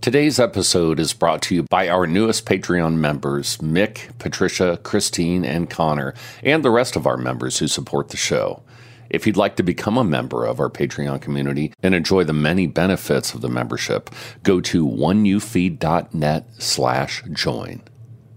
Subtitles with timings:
[0.00, 5.68] Today's episode is brought to you by our newest Patreon members, Mick, Patricia, Christine, and
[5.68, 8.62] Connor, and the rest of our members who support the show.
[9.10, 12.66] If you'd like to become a member of our Patreon community and enjoy the many
[12.66, 14.08] benefits of the membership,
[14.42, 17.82] go to oneyoufeed.net slash join.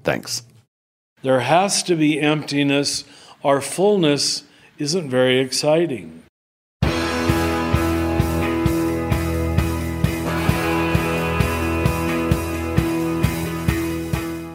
[0.04, 0.44] Thanks.
[1.22, 3.06] There has to be emptiness.
[3.42, 4.44] Our fullness
[4.80, 6.23] isn't very exciting.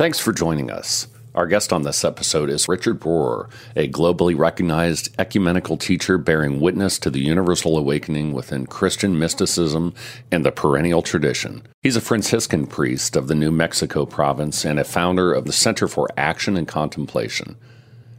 [0.00, 1.08] Thanks for joining us.
[1.34, 6.98] Our guest on this episode is Richard Rohr, a globally recognized ecumenical teacher bearing witness
[7.00, 9.92] to the universal awakening within Christian mysticism
[10.32, 11.64] and the perennial tradition.
[11.82, 15.86] He's a Franciscan priest of the New Mexico province and a founder of the Center
[15.86, 17.56] for Action and Contemplation.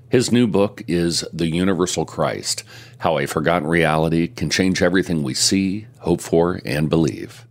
[0.07, 2.63] His new book is The Universal Christ
[2.99, 7.47] How a Forgotten Reality Can Change Everything We See, Hope for, and Believe.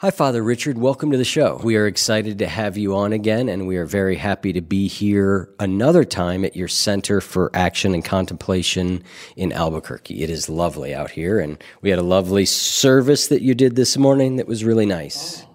[0.00, 0.76] Hi, Father Richard.
[0.76, 1.58] Welcome to the show.
[1.64, 4.88] We are excited to have you on again, and we are very happy to be
[4.88, 9.02] here another time at your Center for Action and Contemplation
[9.36, 10.22] in Albuquerque.
[10.22, 13.96] It is lovely out here, and we had a lovely service that you did this
[13.96, 15.44] morning that was really nice.
[15.44, 15.48] Oh,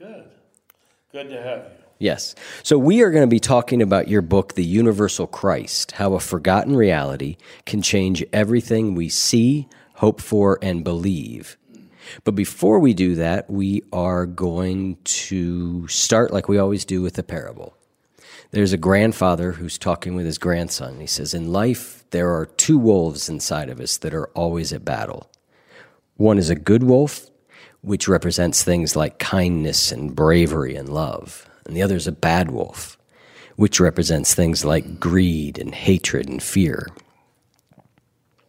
[0.00, 0.24] good.
[1.12, 1.84] Good to have you.
[2.00, 2.34] Yes.
[2.64, 6.20] So, we are going to be talking about your book, The Universal Christ How a
[6.20, 11.56] Forgotten Reality Can Change Everything We See, Hope for, and Believe.
[12.24, 17.18] But before we do that, we are going to start like we always do with
[17.18, 17.76] a parable.
[18.50, 21.00] There's a grandfather who's talking with his grandson.
[21.00, 24.84] He says, In life, there are two wolves inside of us that are always at
[24.84, 25.28] battle.
[26.16, 27.30] One is a good wolf,
[27.80, 31.48] which represents things like kindness and bravery and love.
[31.66, 32.96] And the other is a bad wolf,
[33.56, 36.86] which represents things like greed and hatred and fear.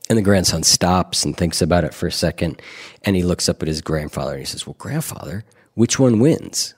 [0.08, 2.62] And the grandson stops and thinks about it for a second.
[3.04, 5.44] And he looks up at his grandfather and he says, Well, grandfather,
[5.74, 6.76] which one wins?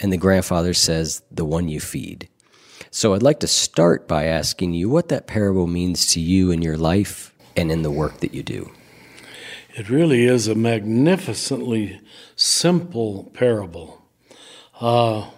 [0.00, 2.28] And the grandfather says, The one you feed.
[2.90, 6.62] So I'd like to start by asking you what that parable means to you in
[6.62, 8.70] your life and in the work that you do.
[9.76, 12.00] It really is a magnificently
[12.36, 14.00] simple parable.
[14.80, 15.28] Uh,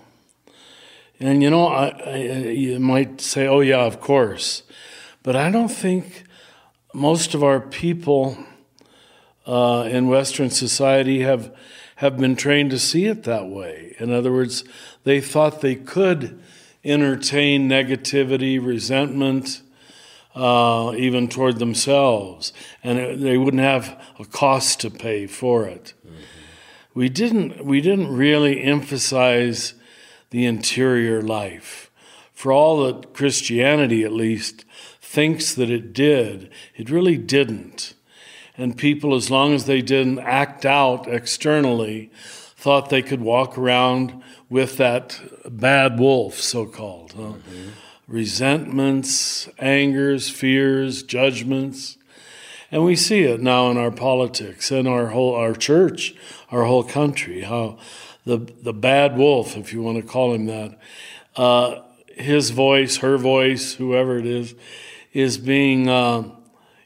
[1.18, 2.16] and you know, I, I,
[2.50, 4.62] you might say, oh, yeah, of course.
[5.22, 6.24] But I don't think
[6.96, 8.38] most of our people
[9.46, 11.54] uh, in Western society have
[11.96, 13.94] have been trained to see it that way.
[13.98, 14.64] In other words,
[15.04, 16.42] they thought they could
[16.84, 19.62] entertain negativity, resentment,
[20.34, 22.52] uh, even toward themselves,
[22.82, 25.94] and it, they wouldn't have a cost to pay for it.
[26.06, 26.16] Mm-hmm.
[26.94, 27.64] We didn't.
[27.64, 29.74] We didn't really emphasize
[30.30, 31.90] the interior life.
[32.32, 34.65] For all that Christianity, at least,
[35.16, 37.94] thinks that it did, it really didn't.
[38.58, 42.10] And people, as long as they didn't act out externally,
[42.54, 45.18] thought they could walk around with that
[45.48, 47.12] bad wolf, so called.
[47.12, 47.22] Huh?
[47.22, 47.68] Mm-hmm.
[48.06, 51.96] Resentments, angers, fears, judgments.
[52.70, 56.14] And we see it now in our politics in our whole our church,
[56.50, 57.78] our whole country, how
[58.26, 60.78] the the bad wolf, if you want to call him that,
[61.36, 64.54] uh, his voice, her voice, whoever it is,
[65.16, 66.28] is being uh,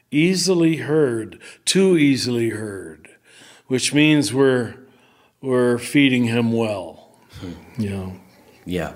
[0.09, 3.09] easily heard, too easily heard,
[3.67, 4.75] which means we're
[5.41, 7.17] we're feeding him well.
[7.41, 7.81] Hmm.
[7.81, 8.15] You know.
[8.65, 8.93] Yeah.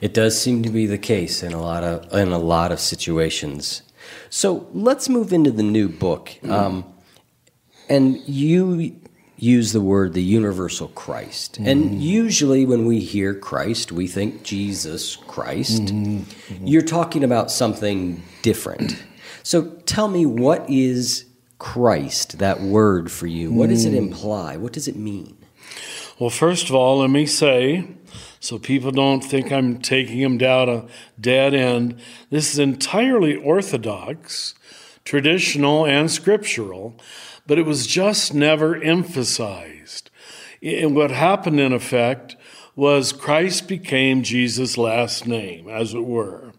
[0.00, 2.80] It does seem to be the case in a lot of in a lot of
[2.80, 3.82] situations.
[4.30, 6.30] So let's move into the new book.
[6.42, 6.50] Mm.
[6.50, 6.84] Um,
[7.90, 8.98] and you
[9.36, 11.54] use the word the universal Christ.
[11.54, 11.68] Mm-hmm.
[11.68, 15.82] And usually when we hear Christ, we think Jesus Christ.
[15.82, 16.18] Mm-hmm.
[16.54, 16.66] Mm-hmm.
[16.66, 19.02] You're talking about something different.
[19.42, 21.26] So tell me, what is
[21.58, 23.52] Christ, that word for you?
[23.52, 23.98] What does it mm.
[23.98, 24.56] imply?
[24.56, 25.36] What does it mean?
[26.18, 27.88] Well, first of all, let me say,
[28.38, 30.86] so people don't think I'm taking them down a
[31.20, 31.98] dead end,
[32.30, 34.54] this is entirely orthodox,
[35.04, 36.94] traditional, and scriptural
[37.46, 40.10] but it was just never emphasized.
[40.62, 42.36] And what happened, in effect,
[42.74, 46.52] was Christ became Jesus' last name, as it were.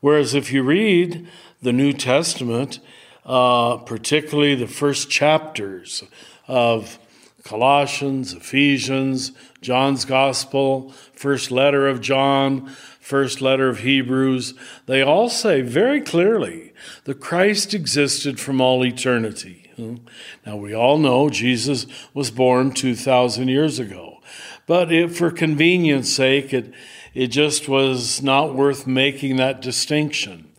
[0.00, 1.26] Whereas if you read
[1.62, 2.78] the New Testament,
[3.24, 6.04] uh, particularly the first chapters
[6.46, 6.98] of
[7.42, 12.68] Colossians, Ephesians, John's Gospel, first letter of John,
[13.00, 14.54] first letter of Hebrews,
[14.86, 16.72] they all say very clearly
[17.04, 19.63] that Christ existed from all eternity.
[19.76, 24.20] Now, we all know Jesus was born 2,000 years ago,
[24.66, 26.72] but if, for convenience sake, it,
[27.12, 30.50] it just was not worth making that distinction.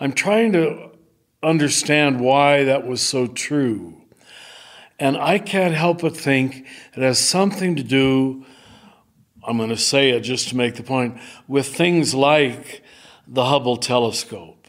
[0.00, 0.90] I'm trying to
[1.42, 4.02] understand why that was so true.
[4.98, 8.44] And I can't help but think it has something to do,
[9.44, 12.82] I'm going to say it just to make the point, with things like
[13.28, 14.68] the Hubble telescope.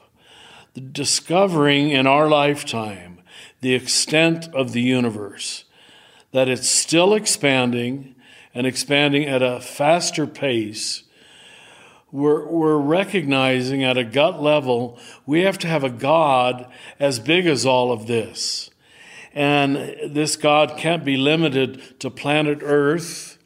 [0.74, 3.17] The discovering in our lifetime
[3.62, 5.64] the extent of the universe,
[6.32, 8.16] that it's still expanding
[8.54, 11.04] and expanding at a faster pace.
[12.12, 17.46] We're, we're recognizing at a gut level we have to have a God as big
[17.46, 18.70] as all of this.
[19.34, 19.76] And
[20.12, 23.38] this God can't be limited to planet Earth,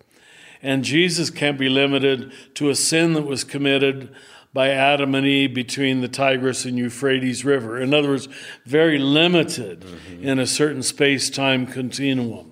[0.62, 4.14] and Jesus can't be limited to a sin that was committed
[4.54, 7.80] by Adam and Eve between the Tigris and Euphrates River.
[7.80, 8.28] In other words,
[8.66, 10.24] very limited mm-hmm.
[10.28, 12.52] in a certain space time continuum.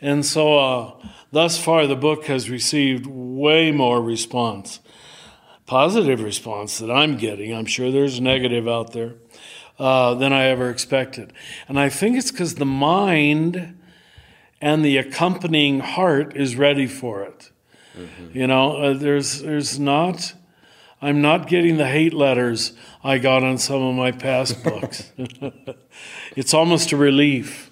[0.00, 4.80] And so, uh, thus far, the book has received way more response,
[5.66, 7.54] positive response that I'm getting.
[7.54, 9.14] I'm sure there's negative out there
[9.78, 11.32] uh, than I ever expected.
[11.68, 13.78] And I think it's because the mind
[14.60, 17.50] and the accompanying heart is ready for it.
[17.96, 18.38] Mm-hmm.
[18.38, 20.34] You know, uh, there's there's not
[21.02, 25.10] I'm not getting the hate letters I got on some of my past books.
[26.36, 27.70] it's almost a relief,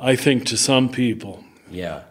[0.00, 1.44] I think, to some people.
[1.70, 2.02] Yeah.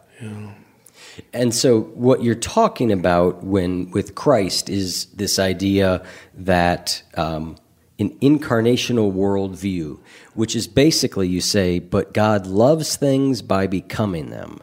[1.34, 6.04] And so, what you're talking about when with Christ is this idea
[6.34, 7.58] that um,
[8.00, 10.00] an incarnational worldview,
[10.34, 14.60] which is basically you say, but God loves things by becoming them.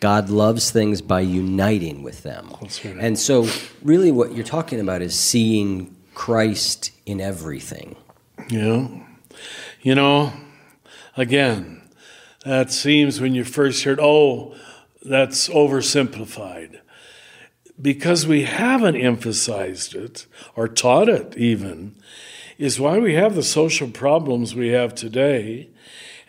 [0.00, 2.54] God loves things by uniting with them.
[2.60, 2.96] Right.
[2.98, 3.48] And so,
[3.82, 7.96] really, what you're talking about is seeing Christ in everything.
[8.48, 8.88] Yeah.
[9.82, 10.32] You know,
[11.16, 11.82] again,
[12.44, 14.54] that seems when you first heard, oh,
[15.02, 16.80] that's oversimplified.
[17.80, 21.96] Because we haven't emphasized it or taught it even,
[22.56, 25.70] is why we have the social problems we have today,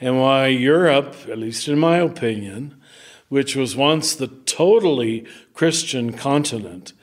[0.01, 2.81] and why Europe, at least in my opinion,
[3.29, 6.93] which was once the totally Christian continent,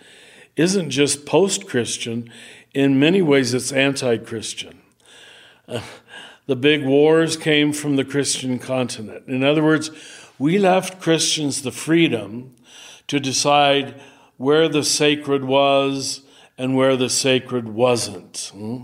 [0.57, 2.31] isn't just post Christian,
[2.75, 4.81] in many ways it's anti Christian.
[5.69, 5.81] Uh,
[6.47, 9.26] the big wars came from the Christian continent.
[9.29, 9.91] In other words,
[10.38, 12.55] we left Christians the freedom
[13.07, 14.00] to decide
[14.37, 16.23] where the sacred was
[16.59, 18.50] and where the sacred wasn't.
[18.52, 18.83] Hmm?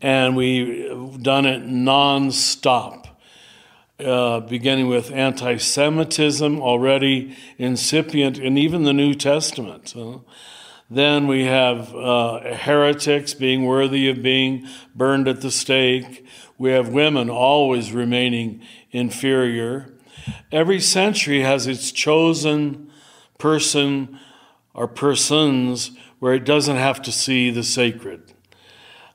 [0.00, 3.03] And we've done it non-stop
[4.00, 9.94] uh, beginning with anti Semitism, already incipient in even the New Testament.
[9.96, 10.18] Uh,
[10.90, 16.26] then we have uh, heretics being worthy of being burned at the stake.
[16.58, 19.92] We have women always remaining inferior.
[20.52, 22.90] Every century has its chosen
[23.38, 24.18] person
[24.72, 28.32] or persons where it doesn't have to see the sacred,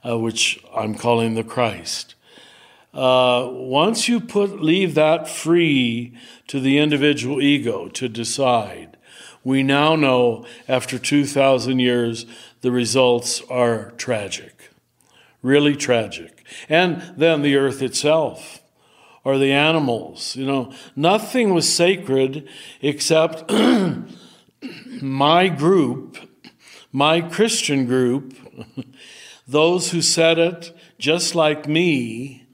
[0.08, 2.16] uh, which I'm calling the Christ.
[2.94, 6.14] Uh, once you put leave that free
[6.48, 8.98] to the individual ego to decide,
[9.44, 12.26] we now know after 2,000 years
[12.62, 14.72] the results are tragic,
[15.42, 16.44] really tragic.
[16.68, 18.62] And then the earth itself
[19.24, 22.48] or the animals, you know, nothing was sacred
[22.82, 23.52] except
[25.02, 26.18] my group,
[26.92, 28.36] my Christian group,
[29.48, 32.48] those who said it just like me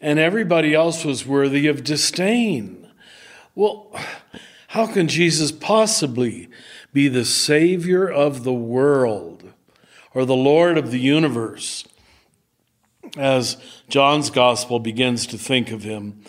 [0.00, 2.88] and everybody else was worthy of disdain.
[3.54, 3.94] Well,
[4.68, 6.48] how can Jesus possibly
[6.92, 9.52] be the Savior of the world
[10.14, 11.86] or the Lord of the universe,
[13.16, 13.56] as
[13.88, 16.22] John's Gospel begins to think of him,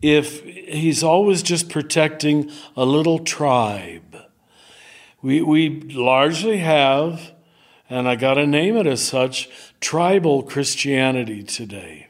[0.00, 4.16] if he's always just protecting a little tribe?
[5.22, 7.32] We, we largely have,
[7.90, 9.48] and I got to name it as such,
[9.80, 12.07] tribal Christianity today.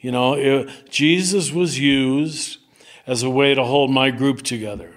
[0.00, 2.58] You know, it, Jesus was used
[3.06, 4.94] as a way to hold my group together,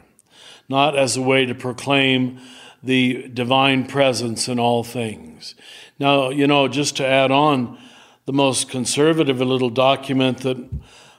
[0.70, 2.40] not as a way to proclaim
[2.84, 5.56] the divine presence in all things.
[6.00, 7.78] Now, you know, just to add on,
[8.26, 10.70] the most conservative little document that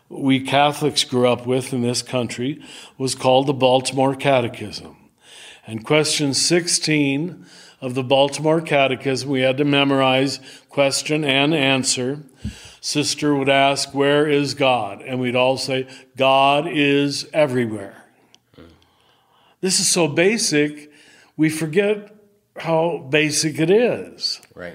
[0.09, 2.62] we Catholics grew up with in this country
[2.99, 4.97] was called the Baltimore Catechism.
[5.67, 7.47] And question 16
[7.81, 12.23] of the Baltimore Catechism, we had to memorize question and answer
[12.81, 15.03] sister would ask, Where is God?
[15.03, 18.05] And we'd all say, God is everywhere.
[19.61, 20.91] This is so basic,
[21.37, 22.15] we forget
[22.57, 24.41] how basic it is.
[24.55, 24.75] Right.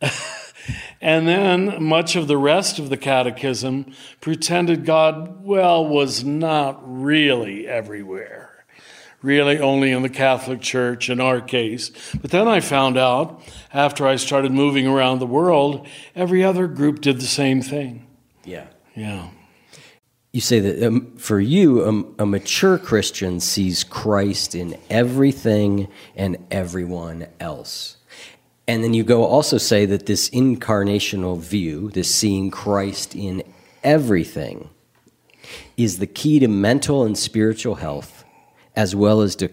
[1.00, 7.66] and then much of the rest of the catechism pretended God, well, was not really
[7.66, 8.51] everywhere
[9.22, 11.90] really only in the Catholic Church in our case.
[12.20, 17.00] But then I found out after I started moving around the world, every other group
[17.00, 18.06] did the same thing.
[18.44, 18.66] Yeah.
[18.94, 19.28] Yeah.
[20.32, 26.38] You say that um, for you, um, a mature Christian sees Christ in everything and
[26.50, 27.98] everyone else.
[28.66, 33.42] And then you go also say that this incarnational view, this seeing Christ in
[33.84, 34.70] everything,
[35.76, 38.21] is the key to mental and spiritual health
[38.76, 39.50] as well as to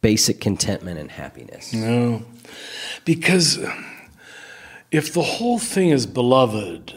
[0.00, 1.72] basic contentment and happiness.
[1.72, 2.24] No.
[3.04, 3.58] Because
[4.90, 6.94] if the whole thing is beloved,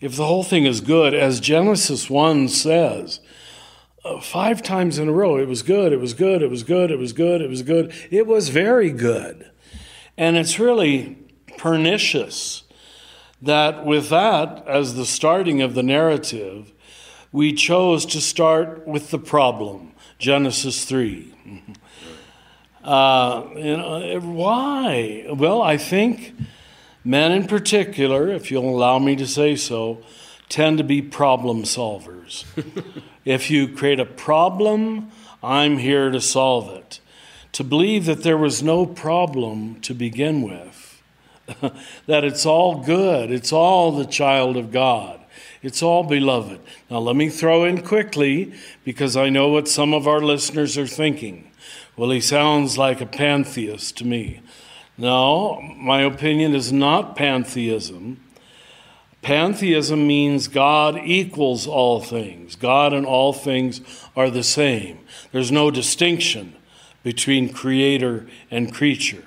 [0.00, 3.20] if the whole thing is good, as Genesis 1 says,
[4.04, 6.90] uh, five times in a row, it was good, it was good, it was good,
[6.90, 9.50] it was good, it was good, it was very good.
[10.16, 11.16] And it's really
[11.56, 12.64] pernicious
[13.42, 16.72] that with that as the starting of the narrative,
[17.32, 19.92] we chose to start with the problem.
[20.18, 21.34] Genesis 3.
[22.82, 25.26] Uh, you know, why?
[25.28, 26.34] Well, I think
[27.04, 30.02] men in particular, if you'll allow me to say so,
[30.48, 32.44] tend to be problem solvers.
[33.24, 35.10] if you create a problem,
[35.42, 37.00] I'm here to solve it.
[37.52, 41.02] To believe that there was no problem to begin with,
[42.06, 45.20] that it's all good, it's all the child of God.
[45.66, 46.60] It's all beloved.
[46.88, 48.54] Now, let me throw in quickly
[48.84, 51.50] because I know what some of our listeners are thinking.
[51.96, 54.42] Well, he sounds like a pantheist to me.
[54.96, 58.20] No, my opinion is not pantheism.
[59.22, 62.54] Pantheism means God equals all things.
[62.54, 63.80] God and all things
[64.14, 65.00] are the same.
[65.32, 66.54] There's no distinction
[67.02, 69.24] between creator and creature.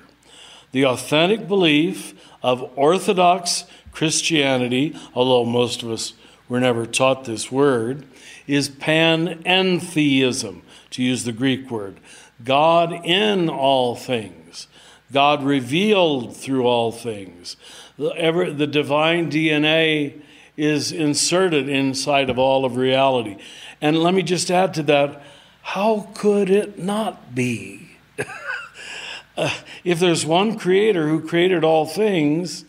[0.72, 6.14] The authentic belief of Orthodox Christianity, although most of us
[6.50, 8.04] were never taught this word,
[8.46, 12.00] is panentheism, to use the Greek word.
[12.44, 14.66] God in all things,
[15.12, 17.56] God revealed through all things.
[17.96, 20.20] The, ever, the divine DNA
[20.56, 23.38] is inserted inside of all of reality.
[23.80, 25.22] And let me just add to that
[25.62, 27.90] how could it not be?
[29.36, 29.54] uh,
[29.84, 32.64] if there's one creator who created all things,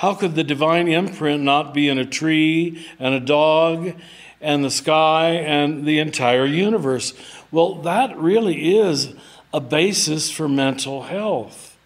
[0.00, 3.92] how could the divine imprint not be in a tree and a dog
[4.40, 7.12] and the sky and the entire universe?
[7.50, 9.12] Well, that really is
[9.52, 11.76] a basis for mental health.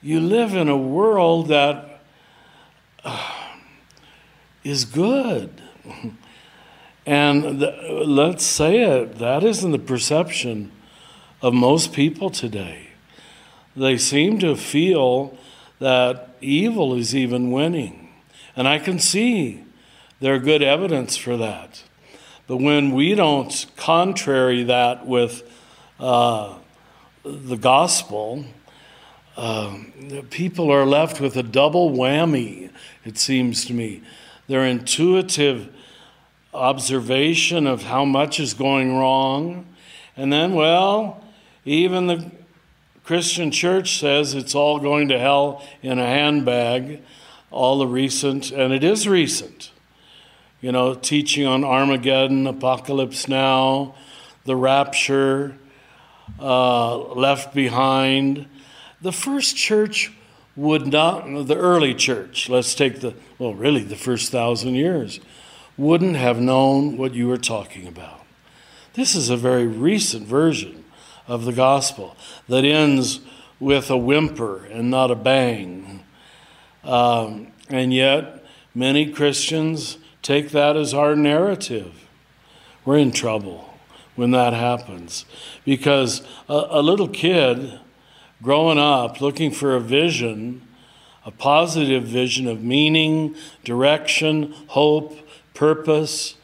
[0.00, 2.00] You live in a world that
[3.04, 3.34] uh,
[4.64, 5.60] is good.
[7.04, 7.72] And the,
[8.06, 10.72] let's say it, that isn't the perception
[11.42, 12.88] of most people today.
[13.76, 15.36] They seem to feel
[15.78, 18.08] that evil is even winning.
[18.56, 19.64] And I can see
[20.20, 21.82] there are good evidence for that.
[22.46, 25.42] But when we don't contrary that with
[25.98, 26.58] uh,
[27.24, 28.44] the gospel,
[29.36, 29.78] uh,
[30.30, 32.70] people are left with a double whammy,
[33.04, 34.02] it seems to me.
[34.46, 35.68] their intuitive
[36.52, 39.66] observation of how much is going wrong.
[40.16, 41.24] And then, well,
[41.64, 42.30] even the
[43.04, 47.02] Christian church says it's all going to hell in a handbag,
[47.50, 49.70] all the recent, and it is recent.
[50.62, 53.94] You know, teaching on Armageddon, Apocalypse Now,
[54.46, 55.58] the rapture,
[56.40, 58.46] uh, left behind.
[59.02, 60.10] The first church
[60.56, 65.20] would not, the early church, let's take the, well, really the first thousand years,
[65.76, 68.24] wouldn't have known what you were talking about.
[68.94, 70.83] This is a very recent version
[71.26, 72.16] of the gospel
[72.48, 73.20] that ends
[73.60, 76.04] with a whimper and not a bang.
[76.82, 82.06] Um, and yet, many Christians take that as our narrative.
[82.84, 83.74] We're in trouble
[84.16, 85.24] when that happens
[85.64, 87.80] because a, a little kid
[88.42, 90.60] growing up looking for a vision,
[91.24, 95.16] a positive vision of meaning, direction, hope,
[95.54, 96.34] purpose,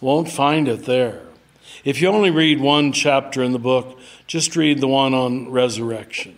[0.00, 1.22] won't find it there.
[1.84, 3.97] If you only read one chapter in the book,
[4.28, 6.36] just read the one on resurrection,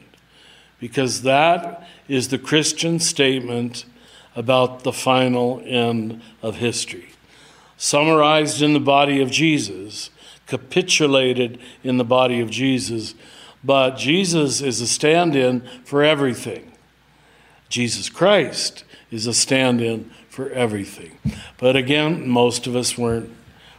[0.78, 3.84] because that is the Christian statement
[4.34, 7.10] about the final end of history.
[7.76, 10.10] Summarized in the body of Jesus,
[10.46, 13.14] capitulated in the body of Jesus,
[13.62, 16.72] but Jesus is a stand in for everything.
[17.68, 21.18] Jesus Christ is a stand in for everything.
[21.58, 23.30] But again, most of us weren't,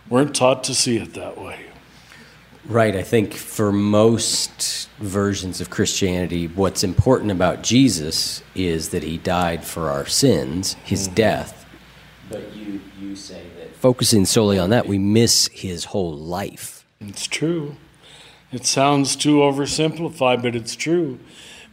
[0.10, 1.71] weren't taught to see it that way.
[2.72, 2.96] Right.
[2.96, 9.66] I think for most versions of Christianity, what's important about Jesus is that he died
[9.66, 11.16] for our sins, his mm-hmm.
[11.16, 11.66] death.
[12.30, 16.86] But you, you say that focusing solely on that, we miss his whole life.
[17.02, 17.76] It's true.
[18.54, 21.20] It sounds too oversimplified, but it's true.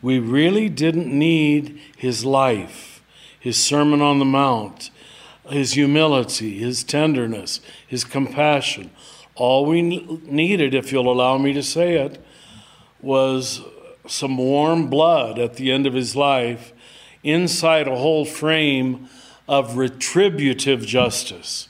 [0.03, 3.05] We really didn't need his life,
[3.39, 4.91] his Sermon on the Mount,
[5.49, 8.91] his humility, his tenderness, his compassion.
[9.39, 12.23] All we needed, if you'll allow me to say it,
[13.01, 13.63] was
[14.07, 16.73] some warm blood at the end of his life
[17.23, 19.09] inside a whole frame
[19.49, 21.69] of retributive justice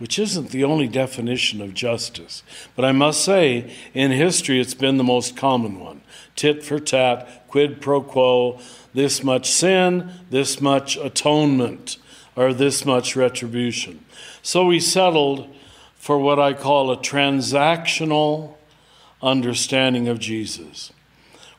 [0.00, 2.42] which isn't the only definition of justice.
[2.74, 6.00] But I must say, in history, it's been the most common one
[6.36, 8.58] tit for tat, quid pro quo,
[8.94, 11.98] this much sin, this much atonement,
[12.34, 14.02] or this much retribution.
[14.40, 15.54] So we settled
[16.00, 18.54] for what I call a transactional
[19.22, 20.94] understanding of Jesus,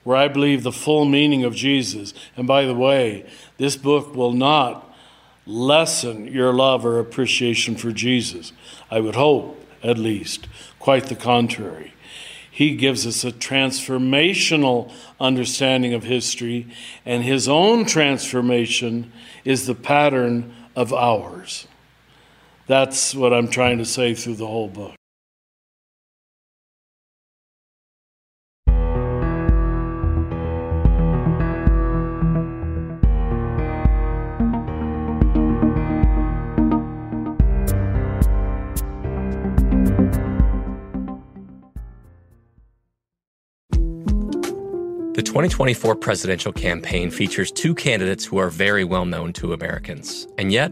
[0.04, 2.15] where I believe the full meaning of Jesus.
[2.36, 4.91] And by the way, this book will not
[5.45, 8.51] lessen your love or appreciation for Jesus.
[8.89, 10.47] I would hope, at least.
[10.80, 11.93] Quite the contrary.
[12.49, 16.65] He gives us a transformational understanding of history,
[17.06, 19.12] and his own transformation
[19.45, 21.67] is the pattern of ours.
[22.71, 24.95] That's what I'm trying to say through the whole book.
[45.13, 50.25] The 2024 presidential campaign features two candidates who are very well known to Americans.
[50.38, 50.71] And yet,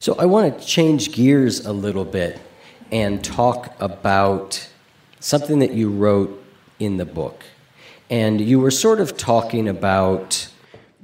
[0.00, 2.38] So I want to change gears a little bit
[2.92, 4.68] and talk about
[5.18, 6.44] something that you wrote
[6.78, 7.44] in the book.
[8.10, 10.48] And you were sort of talking about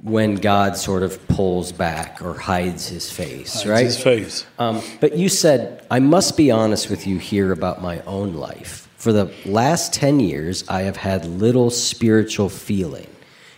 [0.03, 3.85] when God sort of pulls back or hides his face, hides right?
[3.85, 4.45] His face.
[4.57, 8.87] Um, but you said, I must be honest with you here about my own life.
[8.97, 13.07] For the last 10 years, I have had little spiritual feeling,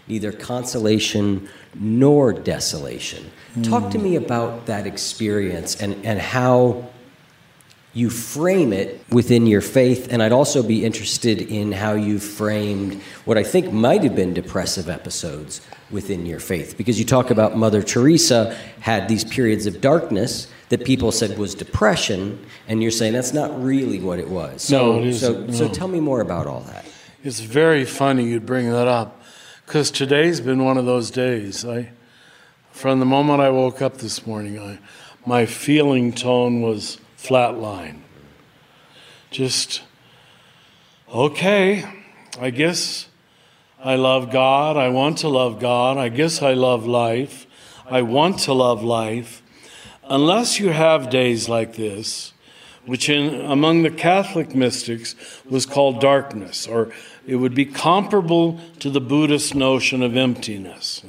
[0.07, 3.31] neither consolation nor desolation.
[3.61, 4.23] Talk to me hmm.
[4.23, 6.89] about that experience and, and how
[7.95, 12.99] you frame it within your faith, and I'd also be interested in how you framed
[13.25, 15.61] what I think might have been depressive episodes
[15.91, 16.75] within your faith.
[16.75, 21.53] Because you talk about Mother Teresa had these periods of darkness that people said was
[21.53, 24.63] depression, and you're saying that's not really what it was.
[24.63, 25.35] So, no, it isn't.
[25.35, 25.53] So, no.
[25.53, 26.85] so tell me more about all that.
[27.23, 29.21] It's very funny you'd bring that up,
[29.73, 31.65] because today's been one of those days.
[31.65, 31.89] I,
[32.69, 34.77] from the moment I woke up this morning, I,
[35.25, 38.01] my feeling tone was flatline.
[39.31, 39.81] Just,
[41.11, 41.85] okay,
[42.39, 43.07] I guess
[43.83, 44.77] I love God.
[44.77, 45.97] I want to love God.
[45.97, 47.47] I guess I love life.
[47.89, 49.41] I want to love life.
[50.03, 52.33] Unless you have days like this,
[52.85, 55.15] which in, among the Catholic mystics
[55.49, 56.91] was called darkness, or
[57.25, 61.03] it would be comparable to the Buddhist notion of emptiness.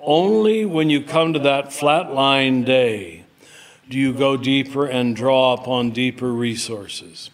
[0.00, 3.24] Only when you come to that flatline day
[3.88, 7.30] do you go deeper and draw upon deeper resources?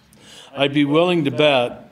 [0.57, 1.85] I'd be willing to bet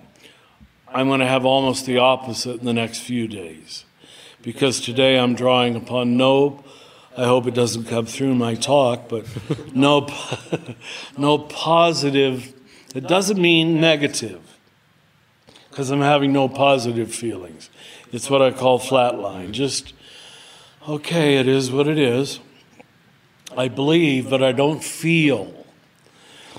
[0.95, 3.85] I'm going to have almost the opposite in the next few days.
[4.43, 6.63] Because today I'm drawing upon no,
[7.17, 9.27] I hope it doesn't come through my talk, but
[9.75, 10.09] no,
[11.17, 12.53] no positive,
[12.95, 14.52] it doesn't mean negative,
[15.73, 17.71] because I'm having no positive feelings.
[18.13, 19.53] It's what I call flatline.
[19.53, 19.95] Just,
[20.87, 22.41] okay, it is what it is.
[23.57, 25.65] I believe, but I don't feel.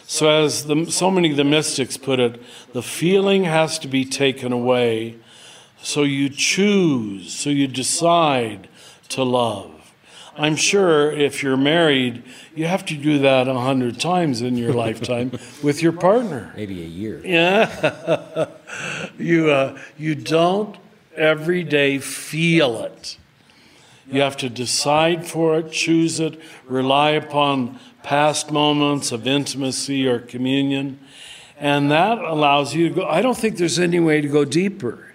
[0.07, 2.41] So, as the, so many of the mystics put it,
[2.73, 5.17] the feeling has to be taken away.
[5.83, 8.67] So you choose, so you decide
[9.09, 9.72] to love.
[10.35, 12.23] I'm sure if you're married,
[12.55, 16.51] you have to do that a hundred times in your lifetime with your partner.
[16.57, 17.21] Maybe a year.
[17.23, 18.47] Yeah.
[19.19, 20.75] you, uh, you don't
[21.15, 23.17] every day feel it.
[24.07, 30.19] You have to decide for it, choose it, rely upon past moments of intimacy or
[30.19, 30.99] communion.
[31.57, 33.07] And that allows you to go.
[33.07, 35.13] I don't think there's any way to go deeper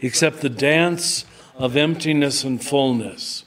[0.00, 1.24] except the dance
[1.56, 3.44] of emptiness and fullness.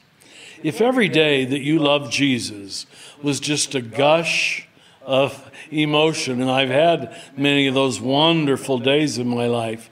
[0.63, 2.85] If every day that you love Jesus
[3.21, 4.67] was just a gush
[5.03, 9.89] of emotion, and I've had many of those wonderful days in my life,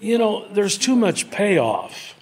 [0.00, 2.14] you know, there's too much payoff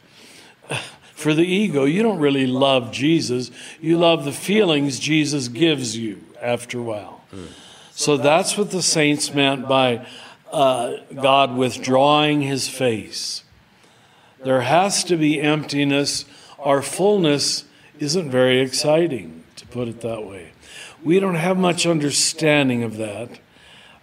[1.17, 3.51] for the ego, you don't really love Jesus.
[3.81, 7.25] You love the feelings Jesus gives you after a while.
[7.35, 7.49] Mm.
[7.91, 10.07] So that's what the saints meant by
[10.53, 13.45] uh, God withdrawing his face.
[14.45, 16.27] There has to be emptiness.
[16.59, 17.65] Our fullness
[17.99, 20.53] isn't very exciting, to put it that way.
[21.03, 23.39] We don't have much understanding of that.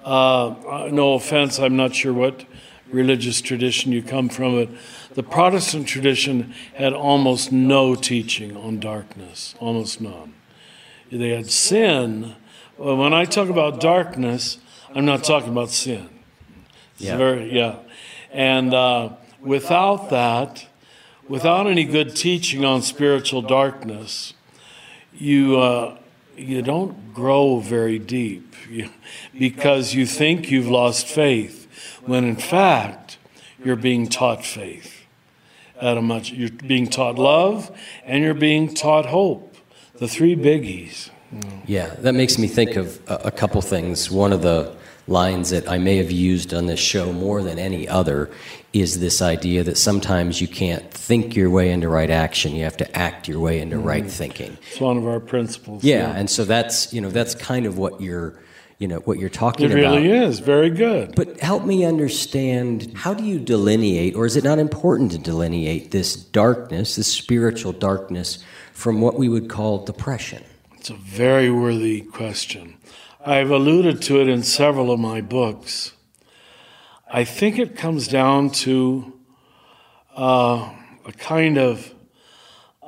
[0.03, 2.45] Uh, uh no offense, I'm not sure what
[2.93, 4.69] religious tradition you come from, but
[5.15, 10.33] the Protestant tradition had almost no teaching on darkness, almost none.
[11.11, 12.35] They had sin.
[12.77, 14.57] Well, when I talk about darkness,
[14.95, 16.09] I'm not talking about sin.
[16.95, 17.17] It's yeah.
[17.17, 17.79] Very, yeah.
[18.31, 19.09] And uh,
[19.41, 20.65] without that,
[21.27, 24.33] without any good teaching on spiritual darkness,
[25.13, 25.97] you, uh,
[26.35, 28.55] you don't grow very deep
[29.37, 31.67] because you think you've lost faith,
[32.05, 33.17] when in fact,
[33.63, 35.03] you're being taught faith
[35.79, 36.31] at a much.
[36.31, 37.71] You're being taught love
[38.05, 39.55] and you're being taught hope.
[39.95, 41.09] The three biggies.
[41.65, 44.11] Yeah, that makes me think of a, a couple things.
[44.11, 44.75] One of the
[45.07, 48.29] lines that I may have used on this show more than any other
[48.73, 52.55] is this idea that sometimes you can't think your way into right action.
[52.55, 53.85] You have to act your way into mm.
[53.85, 54.57] right thinking.
[54.71, 55.83] It's one of our principles.
[55.83, 58.39] Yeah, yeah, and so that's you know that's kind of what you're
[58.79, 59.77] you know what you're talking about.
[59.77, 61.15] It really is very good.
[61.15, 65.91] But help me understand how do you delineate, or is it not important to delineate
[65.91, 70.43] this darkness, this spiritual darkness, from what we would call depression?
[70.77, 72.75] It's a very worthy question.
[73.25, 75.93] I've alluded to it in several of my books.
[77.15, 79.13] I think it comes down to
[80.17, 80.73] uh,
[81.05, 81.93] a kind of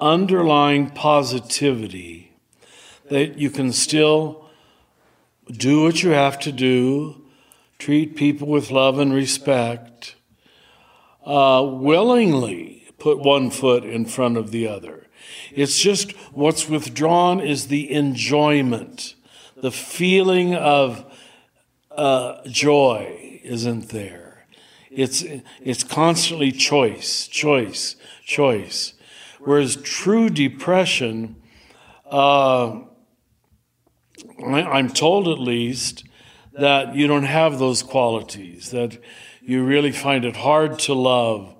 [0.02, 2.36] underlying positivity
[3.12, 4.50] that you can still
[5.52, 7.22] do what you have to do,
[7.78, 10.16] treat people with love and respect,
[11.24, 15.06] uh, willingly put one foot in front of the other.
[15.52, 19.14] It's just what's withdrawn is the enjoyment,
[19.56, 21.06] the feeling of
[21.92, 24.46] uh, joy isn't there.
[24.90, 25.24] It's,
[25.62, 28.94] it's constantly choice, choice, choice.
[29.40, 31.36] Whereas true depression,
[32.10, 32.82] uh,
[34.44, 36.06] I'm told at least
[36.54, 38.98] that you don't have those qualities, that
[39.42, 41.54] you really find it hard to love,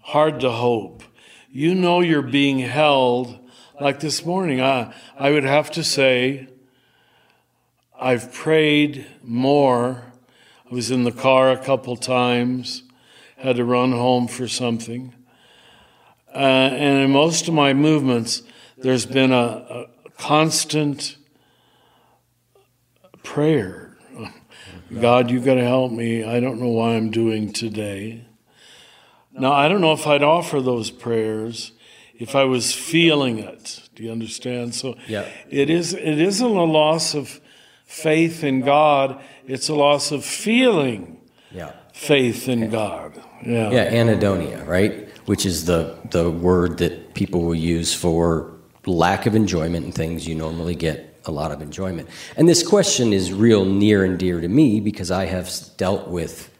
[0.00, 1.02] hard to hope.
[1.50, 3.38] You know you're being held,
[3.80, 4.60] like this morning.
[4.60, 6.48] I, I would have to say,
[7.98, 10.07] I've prayed more.
[10.70, 12.82] I was in the car a couple times,
[13.38, 15.14] had to run home for something.
[16.34, 18.42] Uh, and in most of my movements,
[18.76, 21.16] there's been a, a constant
[23.22, 23.96] prayer.
[25.00, 26.24] God, you've got to help me.
[26.24, 28.26] I don't know why I'm doing today.
[29.32, 31.72] Now, I don't know if I'd offer those prayers
[32.14, 33.88] if I was feeling it.
[33.94, 34.74] Do you understand?
[34.74, 35.26] So Yeah.
[35.50, 37.40] it is it isn't a loss of
[37.88, 41.16] faith in God, it's a loss of feeling
[41.52, 41.72] Yeah.
[41.94, 43.14] faith in God.
[43.44, 43.70] Yeah.
[43.70, 45.08] Yeah, anhedonia, right?
[45.26, 48.52] Which is the the word that people will use for
[48.86, 52.08] lack of enjoyment in things you normally get a lot of enjoyment.
[52.36, 56.50] And this question is real near and dear to me because I have dealt with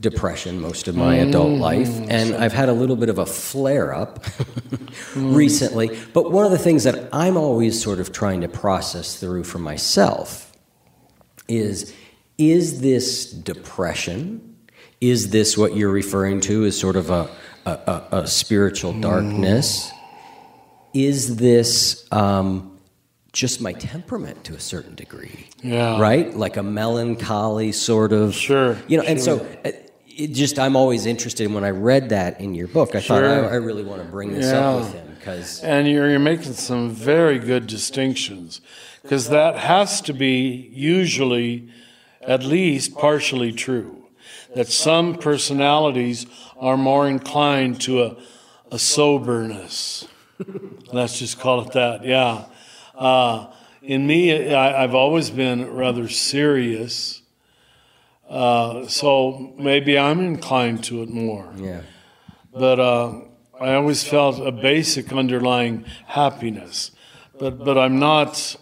[0.00, 3.94] depression most of my adult life and I've had a little bit of a flare
[3.94, 4.24] up
[5.16, 5.96] recently.
[6.12, 9.58] But one of the things that I'm always sort of trying to process through for
[9.58, 10.52] myself
[11.48, 11.94] is
[12.38, 14.56] is this depression?
[15.00, 17.28] Is this what you're referring to as sort of a,
[17.66, 19.90] a, a, a spiritual darkness?
[20.94, 22.78] Is this um,
[23.32, 25.48] just my temperament to a certain degree?
[25.62, 26.00] Yeah.
[26.00, 26.34] Right?
[26.36, 28.34] Like a melancholy sort of.
[28.34, 29.72] Sure, You know, and so uh,
[30.16, 31.52] it just, I'm always interested.
[31.52, 34.32] When I read that in your book, I thought, I, I really want to bring
[34.32, 34.68] this Yeah.
[34.68, 35.60] up with him because.
[35.62, 38.60] And you're, you're making some very good distinctions
[39.02, 41.68] because that has to be usually
[42.20, 43.98] at least partially true.
[44.54, 46.26] That some personalities
[46.58, 48.16] are more inclined to a,
[48.70, 50.06] a soberness.
[50.92, 52.44] Let's just call it that, yeah.
[52.94, 53.46] Uh,
[53.82, 57.21] in me, I, I've always been rather serious.
[58.32, 61.82] Uh, so maybe I'm inclined to it more Yeah.
[62.50, 63.12] but uh,
[63.60, 66.92] I always felt a basic underlying happiness.
[67.38, 68.56] But but I'm not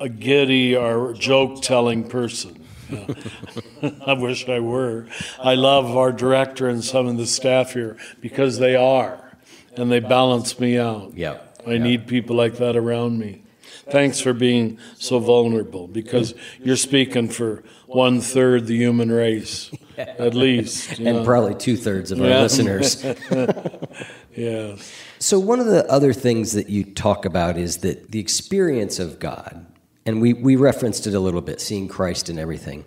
[0.00, 2.64] a giddy or joke telling person.
[2.90, 3.06] Yeah.
[4.06, 5.06] I wish I were.
[5.42, 9.36] I love our director and some of the staff here because they are,
[9.76, 11.14] and they balance me out.
[11.16, 11.38] Yeah.
[11.66, 13.41] I need people like that around me.
[13.90, 20.34] Thanks for being so vulnerable because you're speaking for one third the human race, at
[20.34, 20.98] least.
[20.98, 21.24] And know.
[21.24, 22.42] probably two thirds of our Yeah.
[22.42, 23.04] listeners.
[24.34, 24.90] Yes.
[25.18, 29.18] So, one of the other things that you talk about is that the experience of
[29.18, 29.66] God,
[30.06, 32.84] and we, we referenced it a little bit, seeing Christ in everything.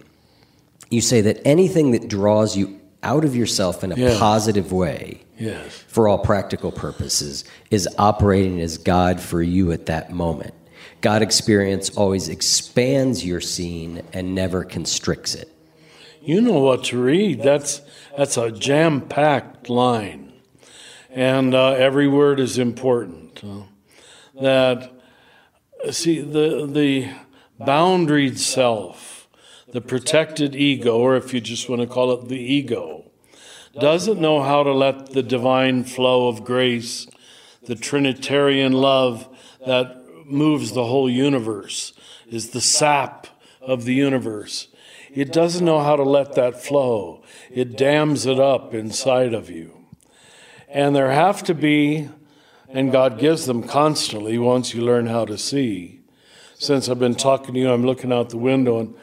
[0.89, 4.17] You say that anything that draws you out of yourself in a Yeah.
[4.17, 5.83] positive way, Yes.
[5.87, 10.53] for all practical purposes, is operating as God for you at that moment.
[11.05, 15.55] God experience always expands your scene and never constricts it.
[16.19, 17.43] You know what to read.
[17.43, 17.81] That's
[18.17, 20.33] that's a jam-packed line,
[21.11, 23.39] and uh, every word is important.
[23.43, 23.65] uh,
[24.41, 24.91] that
[25.91, 27.11] see the the
[27.63, 29.27] boundaried self,
[29.71, 33.11] the protected ego, or if you just want to call it the ego,
[33.79, 37.05] doesn't know how to let the divine flow of grace,
[37.67, 39.29] the Trinitarian love
[39.67, 41.93] that moves the whole universe,
[42.29, 43.27] is the sap
[43.61, 44.67] of the universe.
[45.13, 47.23] It doesn't know how to let that flow.
[47.49, 49.85] It dams it up inside of you.
[50.67, 52.09] And there have to be,
[52.67, 56.01] and God gives them constantly once you learn how to see.
[56.57, 58.95] Since I've been talking to you, I'm looking out the window and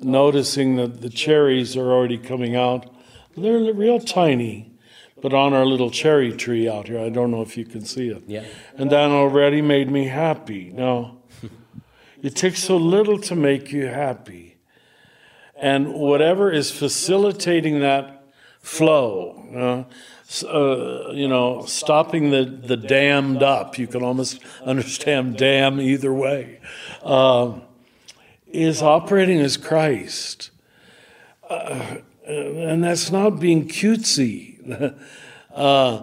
[0.00, 2.92] noticing that the cherries are already coming out.
[3.36, 4.72] They're real tiny,
[5.22, 8.08] but on our little cherry tree out here, I don't know if you can see
[8.08, 8.22] it.
[8.26, 8.44] Yeah.
[8.76, 10.70] And that already made me happy.
[10.70, 11.18] Now,
[12.22, 14.56] it takes so little to make you happy.
[15.56, 18.24] And whatever is facilitating that
[18.60, 19.86] flow,
[20.42, 26.12] uh, uh, you know, stopping the, the dammed up, you can almost understand dam either
[26.12, 26.60] way,
[27.02, 27.58] uh,
[28.46, 30.50] is operating as Christ.
[31.48, 34.49] Uh, and that's not being cutesy.
[35.54, 36.02] uh,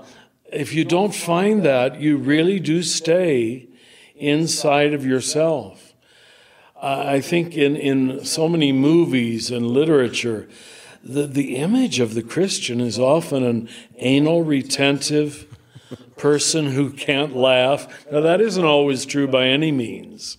[0.51, 3.67] if you don't find that, you really do stay
[4.15, 5.93] inside of yourself.
[6.81, 10.47] I think in, in so many movies and literature,
[11.03, 15.47] the, the image of the Christian is often an anal retentive
[16.17, 18.05] person who can't laugh.
[18.11, 20.37] Now, that isn't always true by any means,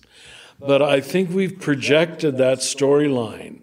[0.59, 3.58] but I think we've projected that storyline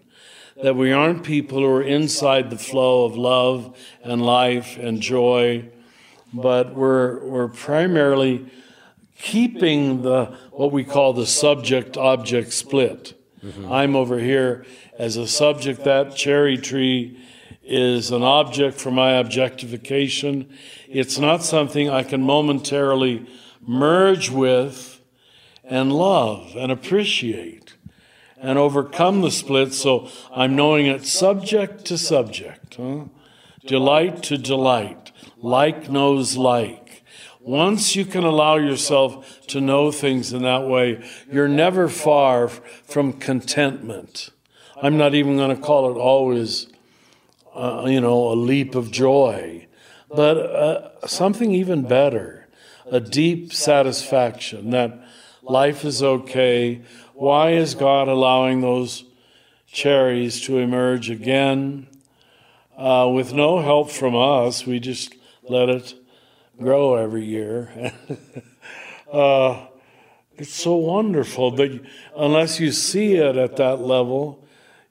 [0.63, 5.69] that we aren't people who are inside the flow of love and life and joy,
[6.33, 8.45] but we're, we're primarily
[9.17, 13.13] keeping the what we call the subject object split.
[13.69, 14.65] I'm over here
[14.97, 15.83] as a subject.
[15.83, 17.19] That cherry tree
[17.63, 20.49] is an object for my objectification.
[20.87, 23.27] It's not something I can momentarily
[23.61, 25.01] merge with
[25.63, 27.66] and love and appreciate.
[28.39, 29.73] And overcome the split.
[29.73, 33.05] So I'm knowing it subject to subject, huh?
[33.65, 37.03] delight to delight, like knows like.
[37.39, 43.13] Once you can allow yourself to know things in that way, you're never far from
[43.13, 44.29] contentment.
[44.81, 46.67] I'm not even going to call it always,
[47.55, 49.65] uh, you know, a leap of joy,
[50.09, 52.49] but uh, something even better,
[52.91, 54.99] a deep satisfaction that
[55.41, 56.81] life is okay.
[57.17, 59.03] Why is God allowing those
[59.65, 61.87] cherries to emerge again?
[62.77, 65.95] Uh, with no help from us, we just let it
[66.61, 67.91] grow every year.
[69.11, 69.65] uh,
[70.37, 71.71] it's so wonderful, but
[72.15, 74.46] unless you see it at that level,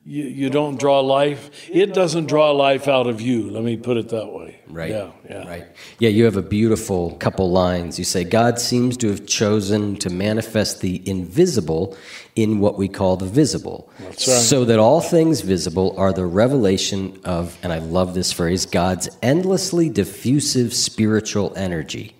[0.06, 1.68] you, you don't draw life.
[1.68, 3.50] It doesn't draw life out of you.
[3.50, 4.60] Let me put it that way.
[4.68, 4.90] Right.
[4.90, 5.10] Yeah.
[5.28, 5.48] Yeah.
[5.48, 5.66] Right.
[5.98, 6.10] Yeah.
[6.10, 7.98] You have a beautiful couple lines.
[7.98, 11.96] You say God seems to have chosen to manifest the invisible
[12.36, 14.36] in what we call the visible, That's right.
[14.36, 19.08] so that all things visible are the revelation of, and I love this phrase, God's
[19.22, 22.14] endlessly diffusive spiritual energy.